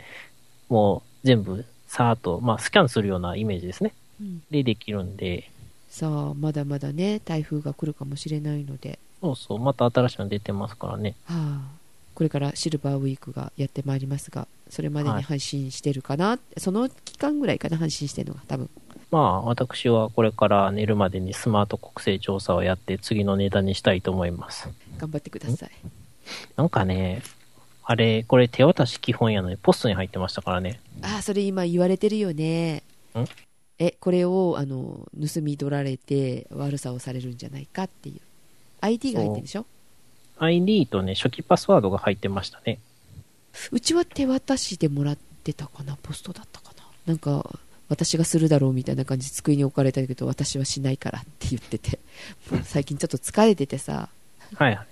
[0.69, 3.93] もう全部さーっと、まあスキャンするようなイメージですね。
[4.21, 4.41] うん。
[4.49, 5.49] でできるんで、
[5.89, 11.15] さあまだまだね台風が来るかもしれないので、そうそう、また新しいの出てますからね。
[11.25, 11.61] はあ、
[12.15, 15.17] これからシルバーウィークがやってまいりますがそれまではい。
[15.17, 17.77] に配信してるかな、その期間ぐらいかな？
[17.77, 18.69] 配信してるのが多分。
[19.11, 24.69] まあ私はこれから寝るまでにスマート国勢調査をやって次のネタにしたいと思います。
[24.97, 25.71] 頑張ってください
[26.55, 27.21] なんかね、
[27.83, 30.79] あれ、これ手渡し基本やのにポストに入ってましたからね。
[31.01, 32.83] ああそれ今言われてるよね。
[33.15, 33.25] ん？
[33.79, 38.21] えこれをあの盗み取られて悪さをされるんじゃないかっていう。
[38.81, 39.65] ID が入ってるでしょ
[40.37, 42.79] ？ID とね、初期パスワードが入ってましたね。
[43.71, 46.83] うちは手渡しでもらってたかなポストだったかな。
[47.07, 47.59] なんか
[47.89, 51.99] 私がするだろうみたいな感じで机に置かれたけど私はしないからって言ってて。
[52.63, 54.09] 最近ちょっと疲れててさ。
[54.55, 54.87] はいはい。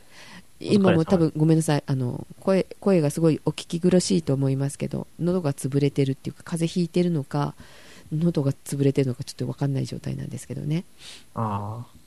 [0.60, 1.84] 今も多分ごめんなさい。
[1.86, 7.56] あの声声がすごいお聞き苦しいと思いますけど喉が潰れてるっていうか風邪ひいてるのか
[8.12, 10.84] 喉が潰れてるのかちょっと分かんない状態なんですけどね。
[11.36, 12.00] ああ。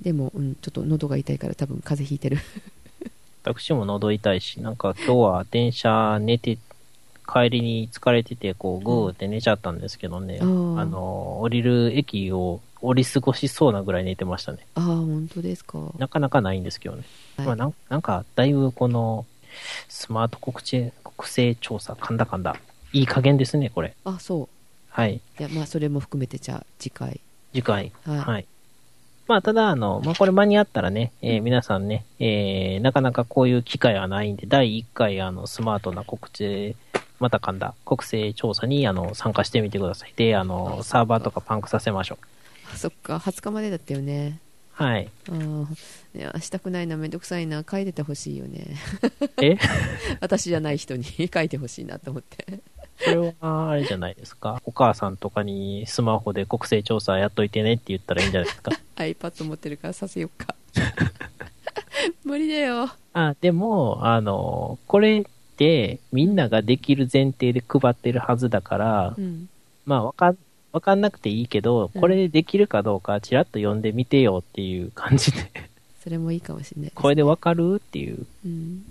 [0.00, 2.38] でも、うん、ちょっと喉が痛いから多分風邪ひいてる。
[3.44, 6.58] 私も喉痛いし、なんか今日は電車寝て、
[7.26, 10.38] 帰りに疲れてて、こう、グーって寝ちゃったんですけどね。
[10.40, 10.78] あー。
[10.80, 14.58] あの、降りる駅を降り過ごしそうなぐらい寝てましたね。
[14.74, 17.02] ああ本当ですかなかなかないんですけどね。
[17.36, 19.26] はいまあなん、なんか、だいぶこの、
[19.88, 22.56] スマート国勢、国勢調査、かんだかんだ。
[22.92, 23.94] いい加減ですね、これ。
[24.04, 24.48] あそう
[24.90, 25.16] はい。
[25.16, 27.20] いやまあそれも含めてじゃあ次回
[27.52, 27.92] 次回。
[28.04, 28.46] はいはい。
[29.28, 36.74] まあ、ただ、あの、まあ、これ間に合ったらね、えー皆さんね、えーなかなかこういう機会はないんで、第1回、あの、スマートな国勢、
[37.20, 40.12] またかんだ、国勢調査に、あの、参加してみてください。
[40.16, 42.26] で、あの、あサーバーとかパンクさせましょう。
[42.72, 44.38] あそっか20日までだったよね。
[44.72, 45.08] はい。
[45.28, 48.76] ああいやしたくないなめんどくさいな書いててほしいよね。
[49.42, 49.56] え？
[50.20, 52.60] 私じゃない人に 書いてほしいなと思って。
[53.04, 54.60] これは、あれじゃないですか？
[54.64, 58.72] お母さんとかにスマホで国勢調査やっといてねって言ったらいいんじゃないですか？
[58.96, 60.54] iPad 持ってるからさせよっか。
[62.24, 62.90] 無理だよ。
[63.12, 65.24] あ、でも、あの、これっ
[65.56, 69.48] てみんなができる前提で配ってるはずだから、うん。
[69.84, 70.38] まあ、わかん、
[70.72, 72.00] わかんなくていいけど、うん。
[72.00, 75.50] これできるかどうか、ちらっと読んでみてよっていう感じで、
[76.02, 77.02] それもいいかもしれないです。
[77.02, 77.76] これでわかる？
[77.76, 78.84] っていう、うん、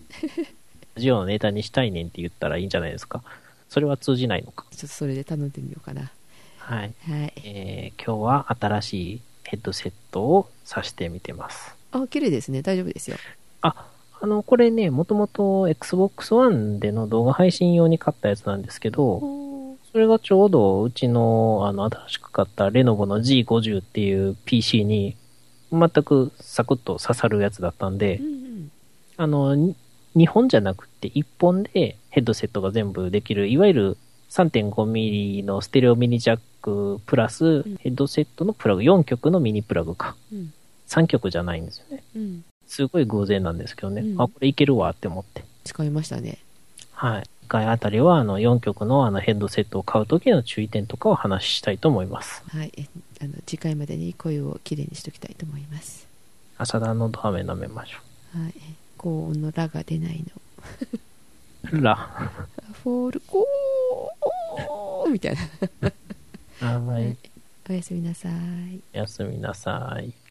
[0.95, 3.23] ラジオのネタにしたいねんって言ったらいいんじゃないですか。
[3.69, 4.65] それは通じないのか。
[4.71, 6.11] ちょっとそれで頼んでみようかな。
[6.57, 6.93] はい。
[7.07, 7.33] はい。
[7.43, 11.75] えー、今日は新しいヘッドセットを挿してみてます。
[11.91, 12.61] あ綺麗ですね。
[12.61, 13.17] 大丈夫ですよ。
[13.61, 13.87] あ、
[14.21, 19.19] あの、これね、もともと Xbox One での動画配信用に買ったやつなんですけど、
[19.91, 25.15] それがちょうどうちの、あの、新しく買ったレノボの G50 っていう PC に
[25.71, 28.71] 全くサクッと刺さるやつだったんでうん、うん
[29.17, 29.75] あの、に
[30.15, 33.97] 2本じゃなくて1本でヘッドセットが全部できる、いわゆる
[34.29, 40.15] 3.5mm のステレオミニジャックプラスんヘッドセットのプラグ、4極のミニプラグか。
[40.31, 40.53] うん
[40.87, 42.03] 3極じゃないんですよね。
[42.15, 44.01] うんすごい偶然なんですけどね。
[44.01, 45.43] うんあ、これいけるわって思って。
[45.63, 46.39] 使いましたね
[46.93, 47.23] はい。
[47.49, 52.43] 一回あたりは、あの、4曲のあのヘッドセットを買うときの注意点とかを話したいと思います。
[52.47, 52.85] はいえ
[53.21, 56.07] あの次回までに声をきれいにしておきたいと思います
[56.57, 57.97] 朝田のど飴舐めましょ
[58.39, 58.53] はい
[58.97, 60.23] 高音のラが出ない
[61.73, 62.31] の ら。
[62.83, 65.35] フォールコーみたい
[66.61, 67.17] なはい。
[67.69, 70.13] おやすみなさいおやすみなさい。